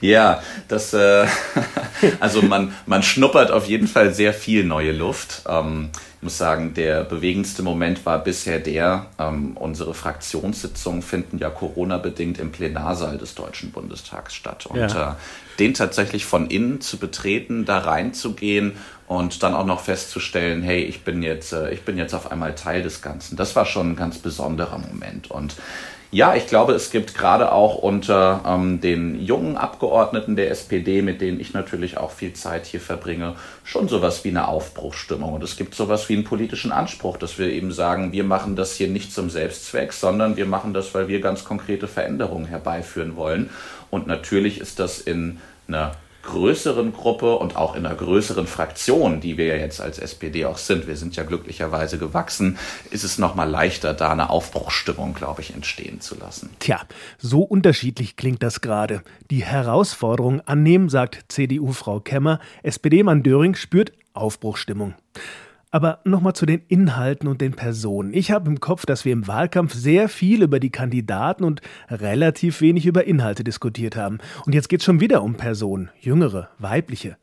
ja, 0.00 0.42
das, 0.68 0.94
äh, 0.94 1.26
also 2.20 2.42
man, 2.42 2.74
man 2.86 3.02
schnuppert 3.02 3.50
auf 3.50 3.66
jeden 3.66 3.88
Fall 3.88 4.14
sehr 4.14 4.34
viel 4.34 4.64
neue 4.64 4.92
Luft. 4.92 5.42
Ähm, 5.48 5.90
ich 6.18 6.22
muss 6.22 6.38
sagen, 6.38 6.72
der 6.72 7.04
bewegendste 7.04 7.62
Moment 7.62 8.06
war 8.06 8.18
bisher 8.22 8.58
der, 8.58 9.06
ähm, 9.18 9.56
unsere 9.56 9.92
Fraktionssitzungen 9.92 11.02
finden 11.02 11.38
ja 11.38 11.50
Corona-bedingt 11.50 12.38
im 12.38 12.50
Plenarsaal 12.50 13.18
des 13.18 13.34
Deutschen 13.34 13.72
Bundestags 13.72 14.34
statt. 14.34 14.64
Und 14.66 14.78
ja. 14.78 15.12
äh, 15.12 15.14
den 15.58 15.74
tatsächlich 15.74 16.24
von 16.24 16.46
innen 16.46 16.80
zu 16.80 16.96
betreten, 16.96 17.64
da 17.64 17.78
reinzugehen 17.78 18.72
und 19.06 19.42
dann 19.42 19.54
auch 19.54 19.66
noch 19.66 19.80
festzustellen, 19.80 20.62
hey, 20.62 20.82
ich 20.82 21.04
bin 21.04 21.22
jetzt, 21.22 21.52
äh, 21.52 21.70
ich 21.72 21.82
bin 21.82 21.98
jetzt 21.98 22.14
auf 22.14 22.32
einmal 22.32 22.54
Teil 22.54 22.82
des 22.82 23.02
Ganzen. 23.02 23.36
Das 23.36 23.54
war 23.54 23.66
schon 23.66 23.92
ein 23.92 23.96
ganz 23.96 24.18
besonderer 24.18 24.78
Moment. 24.78 25.30
Und 25.30 25.56
ja, 26.14 26.36
ich 26.36 26.46
glaube, 26.46 26.74
es 26.74 26.92
gibt 26.92 27.16
gerade 27.16 27.50
auch 27.50 27.74
unter 27.74 28.42
ähm, 28.46 28.80
den 28.80 29.20
jungen 29.20 29.56
Abgeordneten 29.56 30.36
der 30.36 30.48
SPD, 30.48 31.02
mit 31.02 31.20
denen 31.20 31.40
ich 31.40 31.54
natürlich 31.54 31.98
auch 31.98 32.12
viel 32.12 32.34
Zeit 32.34 32.66
hier 32.66 32.80
verbringe, 32.80 33.34
schon 33.64 33.88
sowas 33.88 34.22
wie 34.22 34.28
eine 34.28 34.46
Aufbruchsstimmung. 34.46 35.32
Und 35.32 35.42
es 35.42 35.56
gibt 35.56 35.74
sowas 35.74 36.08
wie 36.08 36.14
einen 36.14 36.22
politischen 36.22 36.70
Anspruch, 36.70 37.16
dass 37.16 37.36
wir 37.36 37.48
eben 37.48 37.72
sagen, 37.72 38.12
wir 38.12 38.22
machen 38.22 38.54
das 38.54 38.74
hier 38.74 38.86
nicht 38.86 39.12
zum 39.12 39.28
Selbstzweck, 39.28 39.92
sondern 39.92 40.36
wir 40.36 40.46
machen 40.46 40.72
das, 40.72 40.94
weil 40.94 41.08
wir 41.08 41.20
ganz 41.20 41.44
konkrete 41.44 41.88
Veränderungen 41.88 42.46
herbeiführen 42.46 43.16
wollen. 43.16 43.50
Und 43.90 44.06
natürlich 44.06 44.60
ist 44.60 44.78
das 44.78 45.00
in 45.00 45.40
einer 45.66 45.96
größeren 46.24 46.92
Gruppe 46.92 47.36
und 47.36 47.56
auch 47.56 47.76
in 47.76 47.86
einer 47.86 47.94
größeren 47.94 48.46
Fraktion, 48.46 49.20
die 49.20 49.36
wir 49.36 49.46
ja 49.46 49.56
jetzt 49.56 49.80
als 49.80 49.98
SPD 49.98 50.44
auch 50.44 50.58
sind, 50.58 50.86
wir 50.86 50.96
sind 50.96 51.16
ja 51.16 51.22
glücklicherweise 51.22 51.98
gewachsen, 51.98 52.58
ist 52.90 53.04
es 53.04 53.18
nochmal 53.18 53.48
leichter, 53.48 53.94
da 53.94 54.10
eine 54.12 54.30
Aufbruchsstimmung, 54.30 55.14
glaube 55.14 55.42
ich, 55.42 55.54
entstehen 55.54 56.00
zu 56.00 56.16
lassen. 56.16 56.50
Tja, 56.58 56.80
so 57.18 57.42
unterschiedlich 57.42 58.16
klingt 58.16 58.42
das 58.42 58.60
gerade. 58.60 59.02
Die 59.30 59.44
Herausforderung 59.44 60.40
annehmen, 60.42 60.88
sagt 60.88 61.24
CDU-Frau 61.28 62.00
Kemmer, 62.00 62.40
SPD-Mann 62.62 63.22
Döring 63.22 63.54
spürt 63.54 63.92
Aufbruchsstimmung. 64.14 64.94
Aber 65.74 65.98
nochmal 66.04 66.34
zu 66.34 66.46
den 66.46 66.62
Inhalten 66.68 67.26
und 67.26 67.40
den 67.40 67.54
Personen. 67.54 68.14
Ich 68.14 68.30
habe 68.30 68.48
im 68.48 68.60
Kopf, 68.60 68.86
dass 68.86 69.04
wir 69.04 69.12
im 69.12 69.26
Wahlkampf 69.26 69.74
sehr 69.74 70.08
viel 70.08 70.44
über 70.44 70.60
die 70.60 70.70
Kandidaten 70.70 71.42
und 71.42 71.62
relativ 71.90 72.60
wenig 72.60 72.86
über 72.86 73.08
Inhalte 73.08 73.42
diskutiert 73.42 73.96
haben. 73.96 74.18
Und 74.46 74.54
jetzt 74.54 74.68
geht 74.68 74.82
es 74.82 74.84
schon 74.84 75.00
wieder 75.00 75.24
um 75.24 75.34
Personen, 75.34 75.90
jüngere, 75.98 76.48
weibliche. 76.60 77.16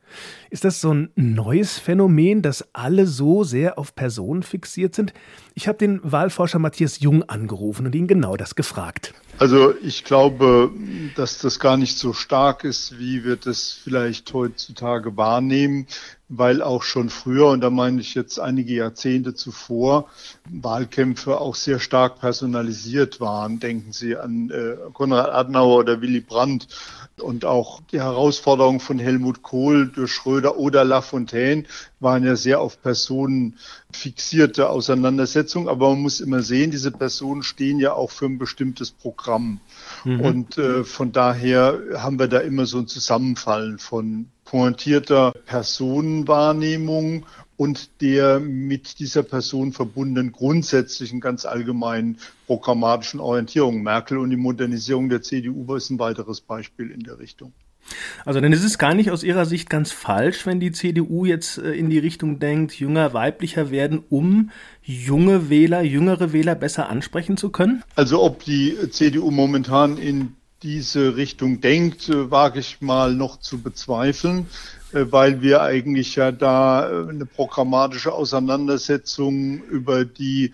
Ist 0.52 0.64
das 0.64 0.82
so 0.82 0.92
ein 0.92 1.08
neues 1.16 1.78
Phänomen, 1.78 2.42
dass 2.42 2.74
alle 2.74 3.06
so 3.06 3.42
sehr 3.42 3.78
auf 3.78 3.94
Personen 3.94 4.42
fixiert 4.42 4.94
sind? 4.94 5.14
Ich 5.54 5.66
habe 5.66 5.78
den 5.78 5.98
Wahlforscher 6.02 6.58
Matthias 6.58 7.00
Jung 7.00 7.22
angerufen 7.22 7.86
und 7.86 7.94
ihn 7.94 8.06
genau 8.06 8.36
das 8.36 8.54
gefragt. 8.54 9.14
Also 9.38 9.74
ich 9.82 10.04
glaube, 10.04 10.70
dass 11.16 11.38
das 11.38 11.58
gar 11.58 11.78
nicht 11.78 11.96
so 11.96 12.12
stark 12.12 12.64
ist, 12.64 12.98
wie 12.98 13.24
wir 13.24 13.36
das 13.36 13.72
vielleicht 13.72 14.32
heutzutage 14.34 15.16
wahrnehmen, 15.16 15.86
weil 16.28 16.62
auch 16.62 16.82
schon 16.82 17.08
früher, 17.08 17.48
und 17.48 17.60
da 17.60 17.70
meine 17.70 18.00
ich 18.00 18.14
jetzt 18.14 18.38
einige 18.38 18.74
Jahrzehnte 18.74 19.34
zuvor, 19.34 20.08
Wahlkämpfe 20.50 21.40
auch 21.40 21.54
sehr 21.54 21.78
stark 21.78 22.20
personalisiert 22.20 23.20
waren. 23.20 23.58
Denken 23.58 23.92
Sie 23.92 24.16
an 24.16 24.50
äh, 24.50 24.76
Konrad 24.92 25.30
Adenauer 25.30 25.78
oder 25.78 26.00
Willy 26.00 26.20
Brandt 26.20 26.68
und 27.20 27.44
auch 27.44 27.80
die 27.92 28.00
Herausforderungen 28.00 28.80
von 28.80 28.98
Helmut 28.98 29.42
Kohl 29.42 29.88
durch 29.88 30.12
Schröder 30.12 30.41
oder 30.50 30.84
Lafontaine 30.84 31.64
waren 32.00 32.24
ja 32.24 32.36
sehr 32.36 32.60
auf 32.60 32.82
Personen 32.82 33.58
fixierte 33.92 34.68
Auseinandersetzungen. 34.68 35.68
Aber 35.68 35.90
man 35.90 36.02
muss 36.02 36.20
immer 36.20 36.42
sehen, 36.42 36.70
diese 36.70 36.90
Personen 36.90 37.42
stehen 37.42 37.78
ja 37.78 37.92
auch 37.92 38.10
für 38.10 38.26
ein 38.26 38.38
bestimmtes 38.38 38.90
Programm. 38.90 39.60
Mhm. 40.04 40.20
Und 40.20 40.58
äh, 40.58 40.84
von 40.84 41.12
daher 41.12 41.80
haben 41.96 42.18
wir 42.18 42.28
da 42.28 42.38
immer 42.38 42.66
so 42.66 42.78
ein 42.78 42.86
Zusammenfallen 42.86 43.78
von 43.78 44.26
pointierter 44.44 45.32
Personenwahrnehmung 45.46 47.24
und 47.56 48.00
der 48.00 48.40
mit 48.40 48.98
dieser 48.98 49.22
Person 49.22 49.72
verbundenen 49.72 50.32
grundsätzlichen, 50.32 51.20
ganz 51.20 51.44
allgemeinen 51.44 52.18
programmatischen 52.46 53.20
Orientierung. 53.20 53.82
Merkel 53.82 54.18
und 54.18 54.30
die 54.30 54.36
Modernisierung 54.36 55.08
der 55.08 55.22
CDU 55.22 55.74
ist 55.74 55.90
ein 55.90 55.98
weiteres 55.98 56.40
Beispiel 56.40 56.90
in 56.90 57.00
der 57.00 57.18
Richtung. 57.18 57.52
Also 58.24 58.40
dann 58.40 58.52
ist 58.52 58.64
es 58.64 58.78
gar 58.78 58.94
nicht 58.94 59.10
aus 59.10 59.22
Ihrer 59.22 59.46
Sicht 59.46 59.68
ganz 59.68 59.92
falsch, 59.92 60.46
wenn 60.46 60.60
die 60.60 60.72
CDU 60.72 61.24
jetzt 61.24 61.58
äh, 61.58 61.72
in 61.72 61.90
die 61.90 61.98
Richtung 61.98 62.38
denkt, 62.38 62.78
jünger, 62.78 63.12
weiblicher 63.12 63.70
werden, 63.70 64.02
um 64.08 64.50
junge 64.82 65.50
Wähler, 65.50 65.82
jüngere 65.82 66.32
Wähler 66.32 66.54
besser 66.54 66.88
ansprechen 66.88 67.36
zu 67.36 67.50
können? 67.50 67.82
Also 67.96 68.22
ob 68.22 68.44
die 68.44 68.76
CDU 68.90 69.30
momentan 69.30 69.98
in 69.98 70.36
diese 70.62 71.16
Richtung 71.16 71.60
denkt, 71.60 72.08
äh, 72.08 72.30
wage 72.30 72.60
ich 72.60 72.80
mal 72.80 73.14
noch 73.14 73.40
zu 73.40 73.60
bezweifeln, 73.60 74.46
äh, 74.92 75.06
weil 75.10 75.42
wir 75.42 75.62
eigentlich 75.62 76.16
ja 76.16 76.32
da 76.32 77.06
eine 77.08 77.26
programmatische 77.26 78.12
Auseinandersetzung 78.12 79.62
über 79.64 80.04
die 80.04 80.52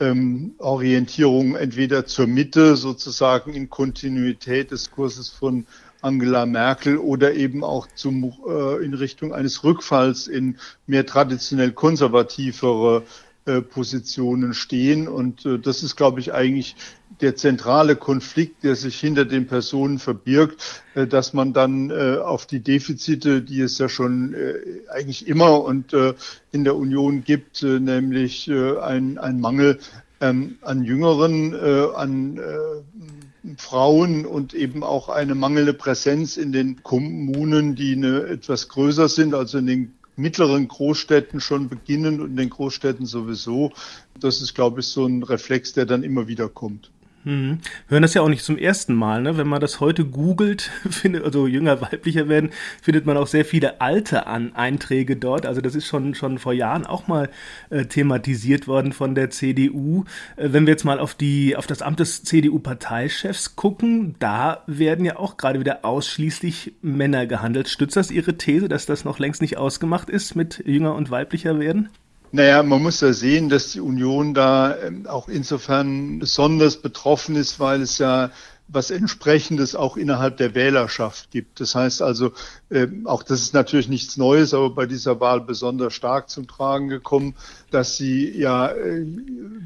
ähm, 0.00 0.52
Orientierung 0.58 1.56
entweder 1.56 2.06
zur 2.06 2.28
Mitte 2.28 2.76
sozusagen 2.76 3.54
in 3.54 3.68
Kontinuität 3.68 4.70
des 4.70 4.90
Kurses 4.92 5.28
von 5.28 5.66
Angela 6.00 6.46
Merkel 6.46 6.98
oder 6.98 7.34
eben 7.34 7.64
auch 7.64 7.88
zum, 7.94 8.32
äh, 8.46 8.84
in 8.84 8.94
Richtung 8.94 9.32
eines 9.32 9.64
Rückfalls 9.64 10.26
in 10.28 10.56
mehr 10.86 11.06
traditionell 11.06 11.72
konservativere 11.72 13.02
äh, 13.48 13.62
Positionen 13.62 14.52
stehen. 14.52 15.08
Und 15.08 15.46
äh, 15.46 15.58
das 15.58 15.82
ist, 15.82 15.96
glaube 15.96 16.20
ich, 16.20 16.34
eigentlich 16.34 16.76
der 17.20 17.34
zentrale 17.34 17.96
Konflikt, 17.96 18.62
der 18.62 18.76
sich 18.76 19.00
hinter 19.00 19.24
den 19.24 19.46
Personen 19.46 19.98
verbirgt, 19.98 20.84
äh, 20.94 21.06
dass 21.06 21.32
man 21.32 21.54
dann 21.54 21.90
äh, 21.90 22.18
auf 22.18 22.46
die 22.46 22.60
Defizite, 22.60 23.40
die 23.40 23.62
es 23.62 23.78
ja 23.78 23.88
schon 23.88 24.34
äh, 24.34 24.54
eigentlich 24.90 25.26
immer 25.26 25.64
und 25.64 25.94
äh, 25.94 26.14
in 26.52 26.64
der 26.64 26.76
Union 26.76 27.24
gibt, 27.24 27.62
äh, 27.62 27.80
nämlich 27.80 28.48
äh, 28.48 28.78
ein, 28.78 29.16
ein 29.18 29.40
Mangel 29.40 29.78
ähm, 30.20 30.58
an 30.62 30.84
Jüngeren, 30.84 31.54
äh, 31.54 31.86
an 31.94 32.36
äh, 32.36 33.17
Frauen 33.56 34.26
und 34.26 34.54
eben 34.54 34.82
auch 34.82 35.08
eine 35.08 35.34
mangelnde 35.34 35.74
Präsenz 35.74 36.36
in 36.36 36.52
den 36.52 36.82
Kommunen, 36.82 37.74
die 37.74 37.92
eine, 37.92 38.24
etwas 38.24 38.68
größer 38.68 39.08
sind, 39.08 39.34
also 39.34 39.58
in 39.58 39.66
den 39.66 39.94
mittleren 40.16 40.68
Großstädten 40.68 41.40
schon 41.40 41.68
beginnen 41.68 42.20
und 42.20 42.30
in 42.30 42.36
den 42.36 42.50
Großstädten 42.50 43.06
sowieso. 43.06 43.72
Das 44.18 44.42
ist, 44.42 44.54
glaube 44.54 44.80
ich, 44.80 44.86
so 44.86 45.06
ein 45.06 45.22
Reflex, 45.22 45.72
der 45.72 45.86
dann 45.86 46.02
immer 46.02 46.26
wieder 46.28 46.48
kommt. 46.48 46.90
Mhm. 47.28 47.58
Hören 47.88 48.00
das 48.00 48.14
ja 48.14 48.22
auch 48.22 48.30
nicht 48.30 48.42
zum 48.42 48.56
ersten 48.56 48.94
Mal, 48.94 49.20
ne? 49.20 49.36
Wenn 49.36 49.48
man 49.48 49.60
das 49.60 49.80
heute 49.80 50.06
googelt, 50.06 50.70
findet, 50.90 51.24
also 51.24 51.46
jünger, 51.46 51.82
weiblicher 51.82 52.26
werden, 52.26 52.52
findet 52.80 53.04
man 53.04 53.18
auch 53.18 53.26
sehr 53.26 53.44
viele 53.44 53.82
alte 53.82 54.26
An 54.26 54.56
Einträge 54.56 55.14
dort. 55.14 55.44
Also 55.44 55.60
das 55.60 55.74
ist 55.74 55.86
schon, 55.86 56.14
schon 56.14 56.38
vor 56.38 56.54
Jahren 56.54 56.86
auch 56.86 57.06
mal 57.06 57.28
äh, 57.68 57.84
thematisiert 57.84 58.66
worden 58.66 58.94
von 58.94 59.14
der 59.14 59.28
CDU. 59.28 60.04
Äh, 60.36 60.48
wenn 60.52 60.64
wir 60.66 60.72
jetzt 60.72 60.86
mal 60.86 60.98
auf 60.98 61.14
die, 61.14 61.54
auf 61.54 61.66
das 61.66 61.82
Amt 61.82 62.00
des 62.00 62.24
CDU-Parteichefs 62.24 63.56
gucken, 63.56 64.14
da 64.20 64.62
werden 64.66 65.04
ja 65.04 65.16
auch 65.18 65.36
gerade 65.36 65.60
wieder 65.60 65.84
ausschließlich 65.84 66.76
Männer 66.80 67.26
gehandelt. 67.26 67.68
Stützt 67.68 67.96
das 67.96 68.10
Ihre 68.10 68.38
These, 68.38 68.70
dass 68.70 68.86
das 68.86 69.04
noch 69.04 69.18
längst 69.18 69.42
nicht 69.42 69.58
ausgemacht 69.58 70.08
ist 70.08 70.34
mit 70.34 70.62
jünger 70.64 70.94
und 70.94 71.10
weiblicher 71.10 71.58
werden? 71.60 71.90
Naja, 72.30 72.62
man 72.62 72.82
muss 72.82 73.00
ja 73.00 73.12
sehen, 73.12 73.48
dass 73.48 73.72
die 73.72 73.80
Union 73.80 74.34
da 74.34 74.76
ähm, 74.76 75.06
auch 75.06 75.28
insofern 75.28 76.18
besonders 76.18 76.76
betroffen 76.76 77.36
ist, 77.36 77.58
weil 77.58 77.80
es 77.80 77.98
ja 77.98 78.30
was 78.68 78.90
entsprechendes 78.90 79.74
auch 79.74 79.96
innerhalb 79.96 80.36
der 80.36 80.54
Wählerschaft 80.54 81.30
gibt. 81.30 81.58
Das 81.58 81.74
heißt 81.74 82.02
also, 82.02 82.32
ähm, 82.70 83.06
auch 83.06 83.22
das 83.22 83.40
ist 83.40 83.54
natürlich 83.54 83.88
nichts 83.88 84.18
Neues, 84.18 84.52
aber 84.52 84.68
bei 84.68 84.84
dieser 84.84 85.20
Wahl 85.20 85.40
besonders 85.40 85.94
stark 85.94 86.28
zum 86.28 86.46
Tragen 86.46 86.88
gekommen, 86.88 87.34
dass 87.70 87.96
sie 87.96 88.30
ja 88.38 88.68
äh, 88.68 89.06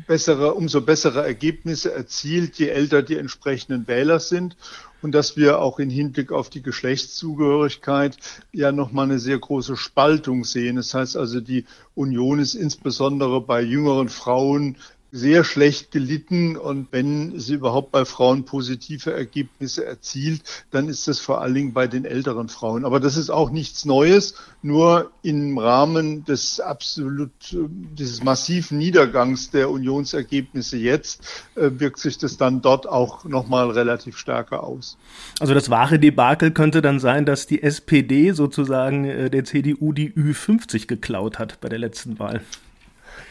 bessere, 0.07 0.55
umso 0.55 0.81
bessere 0.83 1.25
Ergebnisse 1.25 1.93
erzielt, 1.93 2.57
je 2.61 2.69
älter 2.69 3.03
die 3.03 3.17
entsprechenden 3.17 3.89
Wähler 3.89 4.21
sind 4.21 4.57
und 5.03 5.13
dass 5.13 5.37
wir 5.37 5.61
auch 5.61 5.79
in 5.79 5.91
Hinblick 5.91 6.33
auf 6.33 6.49
die 6.49 6.63
Geschlechtszugehörigkeit 6.63 8.17
ja 8.53 8.73
nochmal 8.73 9.07
eine 9.07 9.19
sehr 9.19 9.39
große 9.39 9.77
Spaltung 9.77 10.45
sehen. 10.45 10.77
Das 10.77 10.95
heißt 10.95 11.17
also, 11.17 11.41
die 11.41 11.67
Union 11.95 12.39
ist 12.39 12.55
insbesondere 12.55 13.41
bei 13.41 13.61
jüngeren 13.61 14.09
Frauen 14.09 14.77
sehr 15.15 15.45
schlecht 15.45 15.91
gelitten 15.91 16.57
und 16.57 16.89
wenn 16.91 17.39
sie 17.39 17.55
überhaupt 17.55 17.93
bei 17.93 18.07
Frauen 18.07 18.47
positive 18.47 19.13
Ergebnisse 19.13 19.85
erzielt, 19.85 20.41
dann 20.71 20.89
ist 20.89 21.07
das 21.07 21.21
vor 21.21 21.43
allen 21.43 21.53
Dingen 21.53 21.73
bei 21.75 21.87
den 21.87 22.07
älteren 22.07 22.49
Frauen. 22.49 22.87
Aber 22.87 22.99
das 22.99 23.19
ist 23.19 23.29
auch 23.29 23.51
nichts 23.51 23.85
Neues, 23.85 24.35
nur 24.63 25.11
im 25.23 25.59
Rahmen 25.59 26.25
des 26.25 26.61
absolut, 26.61 27.31
dieses 27.53 28.25
massiven 28.25 28.79
Niedergangs 28.79 29.51
der 29.51 29.69
Unionsergebnisse 29.69 30.79
jetzt 30.79 31.47
äh, 31.57 31.71
wirkt 31.75 31.99
sich 31.99 32.17
das 32.17 32.39
dann 32.39 32.63
dort 32.63 32.89
auch 32.89 33.25
nochmal 33.25 33.71
relativ 33.71 34.17
stärker 34.17 34.65
aus. 34.65 34.97
Also 35.41 35.53
das 35.53 35.69
wahre 35.69 35.99
Debakel 35.99 36.53
könnte 36.53 36.81
dann 36.81 37.01
sein, 37.01 37.27
dass 37.27 37.47
die 37.47 37.63
SPD 37.63 38.33
sozusagen 38.33 39.05
äh, 39.05 39.29
der 39.29 39.45
CDU 39.45 39.93
die 39.93 40.11
Ü50 40.11 40.87
geklaut 40.87 41.39
hat 41.39 41.61
bei 41.61 41.69
der 41.69 41.79
letzten 41.79 42.19
Wahl. 42.19 42.41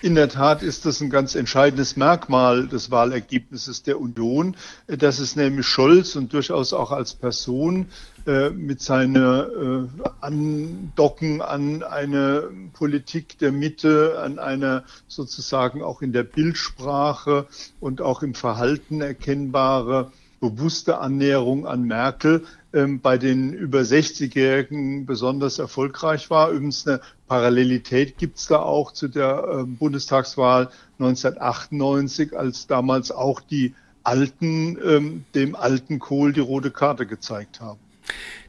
In 0.02 0.16
der 0.16 0.30
Tat 0.30 0.64
ist 0.64 0.86
das 0.86 1.00
ein 1.02 1.10
ganz 1.10 1.36
entscheidendes 1.36 1.96
Merkmal 1.96 2.68
des 2.68 2.90
Wahlergebnisses 2.90 3.84
der 3.84 4.00
Union, 4.00 4.56
dass 4.88 5.20
es 5.20 5.36
nämlich 5.36 5.68
Scholz 5.68 6.16
und 6.16 6.34
durchaus 6.34 6.74
auch 6.74 6.92
als 6.92 7.14
Person 7.14 7.88
äh, 8.26 8.50
mit 8.50 8.82
seiner 8.82 9.48
äh, 9.48 9.88
Andocken 10.22 11.42
an 11.42 11.84
eine 11.84 12.50
Politik 12.74 13.38
der 13.38 13.52
Mitte, 13.52 14.20
an 14.20 14.40
einer 14.40 14.84
sozusagen 15.08 15.84
auch 15.84 16.02
in 16.02 16.14
der 16.14 16.24
Bildsprache 16.24 17.48
und 17.80 18.02
auch 18.02 18.24
im 18.24 18.34
Verhalten 18.34 19.02
erkennbare 19.02 20.12
bewusste 20.42 20.98
Annäherung 20.98 21.66
an 21.66 21.84
Merkel 21.84 22.46
ähm, 22.74 23.00
bei 23.00 23.18
den 23.18 23.54
über 23.54 23.82
60-Jährigen 23.82 25.06
besonders 25.06 25.60
erfolgreich 25.60 26.30
war. 26.30 26.50
Übrigens 26.50 26.86
eine 26.86 27.00
Parallelität 27.28 28.18
gibt 28.18 28.40
es 28.40 28.48
da 28.48 28.60
auch 28.60 28.92
zu 28.92 29.08
der 29.08 29.62
äh, 29.62 29.64
Bundestagswahl 29.64 30.70
1998, 31.00 32.38
als 32.38 32.68
damals 32.68 33.12
auch 33.12 33.40
die 33.40 33.76
Alten 34.04 34.78
ähm, 34.84 35.26
dem 35.36 35.56
alten 35.56 36.00
Kohl 36.00 36.34
die 36.34 36.40
rote 36.40 36.72
Karte 36.72 37.06
gezeigt 37.06 37.62
haben. 37.62 37.80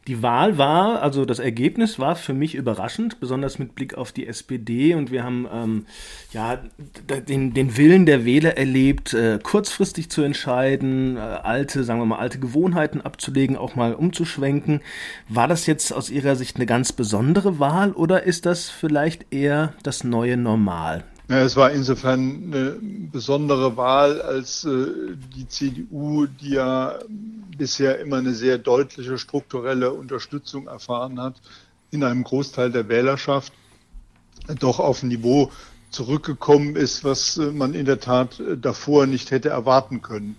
Die 0.08 0.20
Wahl 0.20 0.58
war, 0.58 1.00
also 1.00 1.24
das 1.24 1.38
Ergebnis 1.38 2.00
war 2.00 2.16
für 2.16 2.34
mich 2.34 2.56
überraschend, 2.56 3.20
besonders 3.20 3.60
mit 3.60 3.76
Blick 3.76 3.94
auf 3.94 4.10
die 4.10 4.26
SPD. 4.26 4.94
Und 4.94 5.12
wir 5.12 5.22
haben 5.22 5.46
ähm, 5.52 5.86
ja 6.32 6.58
den, 7.28 7.54
den 7.54 7.76
Willen 7.76 8.04
der 8.04 8.24
Wähler 8.24 8.56
erlebt, 8.56 9.14
äh, 9.14 9.38
kurzfristig 9.40 10.10
zu 10.10 10.22
entscheiden, 10.22 11.16
äh, 11.16 11.20
alte, 11.20 11.84
sagen 11.84 12.00
wir 12.00 12.06
mal, 12.06 12.18
alte 12.18 12.40
Gewohnheiten 12.40 13.00
abzulegen, 13.00 13.56
auch 13.56 13.76
mal 13.76 13.94
umzuschwenken. 13.94 14.80
War 15.28 15.46
das 15.46 15.66
jetzt 15.66 15.92
aus 15.92 16.10
Ihrer 16.10 16.34
Sicht 16.34 16.56
eine 16.56 16.66
ganz 16.66 16.92
besondere 16.92 17.60
Wahl 17.60 17.92
oder 17.92 18.24
ist 18.24 18.44
das 18.44 18.70
vielleicht 18.70 19.32
eher 19.32 19.72
das 19.84 20.02
neue 20.02 20.36
Normal? 20.36 21.04
Ja, 21.32 21.38
es 21.38 21.56
war 21.56 21.70
insofern 21.70 22.52
eine 22.52 22.76
besondere 23.10 23.78
Wahl, 23.78 24.20
als 24.20 24.66
äh, 24.66 25.16
die 25.34 25.48
CDU, 25.48 26.26
die 26.26 26.50
ja 26.50 26.98
bisher 27.56 28.00
immer 28.00 28.18
eine 28.18 28.34
sehr 28.34 28.58
deutliche 28.58 29.16
strukturelle 29.16 29.94
Unterstützung 29.94 30.66
erfahren 30.66 31.18
hat, 31.18 31.36
in 31.90 32.04
einem 32.04 32.22
Großteil 32.22 32.70
der 32.70 32.86
Wählerschaft 32.90 33.54
doch 34.58 34.78
auf 34.78 35.02
ein 35.02 35.08
Niveau 35.08 35.50
zurückgekommen 35.88 36.76
ist, 36.76 37.02
was 37.02 37.38
äh, 37.38 37.50
man 37.50 37.72
in 37.72 37.86
der 37.86 38.00
Tat 38.00 38.38
äh, 38.38 38.58
davor 38.58 39.06
nicht 39.06 39.30
hätte 39.30 39.48
erwarten 39.48 40.02
können. 40.02 40.36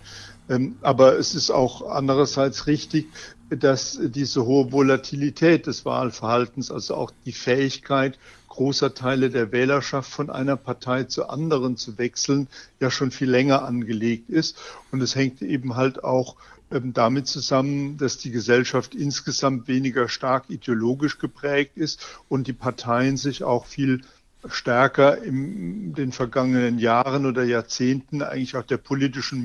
Ähm, 0.48 0.76
aber 0.80 1.18
es 1.18 1.34
ist 1.34 1.50
auch 1.50 1.90
andererseits 1.90 2.68
richtig, 2.68 3.08
dass 3.50 3.98
diese 4.00 4.46
hohe 4.46 4.70
Volatilität 4.70 5.66
des 5.66 5.84
Wahlverhaltens, 5.84 6.70
also 6.70 6.94
auch 6.94 7.10
die 7.24 7.32
Fähigkeit, 7.32 8.16
großer 8.54 8.94
Teile 8.94 9.30
der 9.30 9.50
Wählerschaft 9.50 10.10
von 10.10 10.30
einer 10.30 10.56
Partei 10.56 11.04
zur 11.04 11.30
anderen 11.30 11.76
zu 11.76 11.98
wechseln, 11.98 12.46
ja 12.78 12.90
schon 12.90 13.10
viel 13.10 13.28
länger 13.28 13.64
angelegt 13.64 14.30
ist. 14.30 14.56
Und 14.92 15.00
es 15.02 15.16
hängt 15.16 15.42
eben 15.42 15.74
halt 15.74 16.04
auch 16.04 16.36
ähm, 16.70 16.92
damit 16.92 17.26
zusammen, 17.26 17.96
dass 17.98 18.18
die 18.18 18.30
Gesellschaft 18.30 18.94
insgesamt 18.94 19.66
weniger 19.66 20.08
stark 20.08 20.44
ideologisch 20.48 21.18
geprägt 21.18 21.76
ist 21.76 22.06
und 22.28 22.46
die 22.46 22.52
Parteien 22.52 23.16
sich 23.16 23.42
auch 23.42 23.66
viel 23.66 24.02
stärker 24.48 25.22
in 25.22 25.94
den 25.94 26.12
vergangenen 26.12 26.78
Jahren 26.78 27.26
oder 27.26 27.44
Jahrzehnten 27.44 28.22
eigentlich 28.22 28.56
auch 28.56 28.62
der 28.62 28.76
politischen 28.76 29.44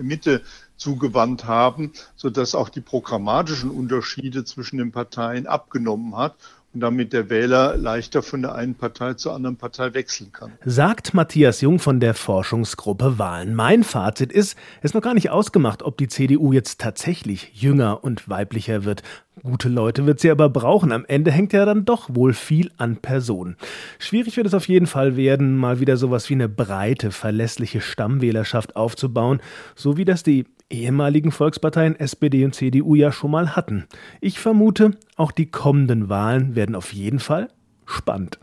Mitte 0.00 0.42
zugewandt 0.76 1.44
haben, 1.46 1.92
sodass 2.14 2.54
auch 2.54 2.68
die 2.68 2.82
programmatischen 2.82 3.70
Unterschiede 3.70 4.44
zwischen 4.44 4.78
den 4.78 4.92
Parteien 4.92 5.46
abgenommen 5.46 6.16
hat 6.16 6.36
und 6.74 6.80
damit 6.80 7.12
der 7.12 7.30
Wähler 7.30 7.76
leichter 7.76 8.22
von 8.22 8.42
der 8.42 8.54
einen 8.54 8.74
Partei 8.74 9.14
zur 9.14 9.34
anderen 9.34 9.56
Partei 9.56 9.94
wechseln 9.94 10.32
kann. 10.32 10.52
Sagt 10.64 11.14
Matthias 11.14 11.60
Jung 11.60 11.78
von 11.78 11.98
der 11.98 12.14
Forschungsgruppe 12.14 13.18
Wahlen. 13.18 13.54
Mein 13.54 13.84
Fazit 13.84 14.32
ist, 14.32 14.56
es 14.78 14.90
ist 14.90 14.94
noch 14.94 15.02
gar 15.02 15.14
nicht 15.14 15.30
ausgemacht, 15.30 15.82
ob 15.82 15.96
die 15.96 16.08
CDU 16.08 16.52
jetzt 16.52 16.80
tatsächlich 16.80 17.52
jünger 17.54 18.04
und 18.04 18.28
weiblicher 18.28 18.84
wird. 18.84 19.02
Gute 19.42 19.68
Leute 19.68 20.04
wird 20.04 20.20
sie 20.20 20.30
aber 20.30 20.50
brauchen. 20.50 20.92
Am 20.92 21.04
Ende 21.06 21.30
hängt 21.30 21.52
ja 21.52 21.64
dann 21.64 21.84
doch 21.84 22.14
wohl 22.14 22.34
viel 22.34 22.70
an 22.76 22.96
Personen. 22.96 23.56
Schwierig 23.98 24.36
wird 24.36 24.46
es 24.46 24.54
auf 24.54 24.68
jeden 24.68 24.86
Fall 24.86 25.16
werden, 25.16 25.56
mal 25.56 25.80
wieder 25.80 25.96
sowas 25.96 26.28
wie 26.28 26.34
eine 26.34 26.48
breite, 26.48 27.12
verlässliche 27.12 27.80
Stammwählerschaft 27.80 28.76
aufzubauen, 28.76 29.40
so 29.74 29.96
wie 29.96 30.04
das 30.04 30.22
die 30.22 30.46
ehemaligen 30.70 31.30
Volksparteien 31.30 31.98
SPD 31.98 32.44
und 32.44 32.54
CDU 32.54 32.94
ja 32.94 33.12
schon 33.12 33.30
mal 33.30 33.56
hatten. 33.56 33.86
Ich 34.20 34.38
vermute, 34.38 34.92
auch 35.16 35.32
die 35.32 35.50
kommenden 35.50 36.08
Wahlen 36.08 36.54
werden 36.54 36.74
auf 36.74 36.92
jeden 36.92 37.20
Fall 37.20 37.48
spannend. 37.86 38.38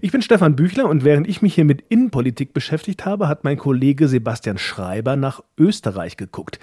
Ich 0.00 0.10
bin 0.10 0.22
Stefan 0.22 0.56
Büchler 0.56 0.88
und 0.88 1.04
während 1.04 1.28
ich 1.28 1.40
mich 1.40 1.54
hier 1.54 1.64
mit 1.64 1.84
Innenpolitik 1.88 2.52
beschäftigt 2.52 3.04
habe, 3.04 3.28
hat 3.28 3.44
mein 3.44 3.56
Kollege 3.56 4.08
Sebastian 4.08 4.58
Schreiber 4.58 5.16
nach 5.16 5.42
Österreich 5.56 6.16
geguckt. 6.16 6.58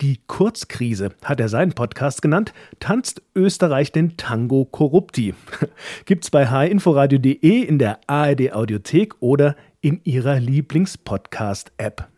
Die 0.00 0.18
Kurzkrise 0.26 1.10
hat 1.24 1.40
er 1.40 1.48
seinen 1.48 1.72
Podcast 1.72 2.20
genannt, 2.20 2.52
tanzt 2.80 3.22
Österreich 3.34 3.92
den 3.92 4.16
Tango 4.16 4.66
Corrupti. 4.66 5.34
Gibt's 6.04 6.30
bei 6.30 6.46
hinforadio.de 6.46 7.62
in 7.62 7.78
der 7.78 8.00
ARD 8.06 8.52
Audiothek 8.52 9.14
oder 9.20 9.56
in 9.80 10.00
ihrer 10.04 10.38
Lieblingspodcast 10.38 11.72
App. 11.78 12.08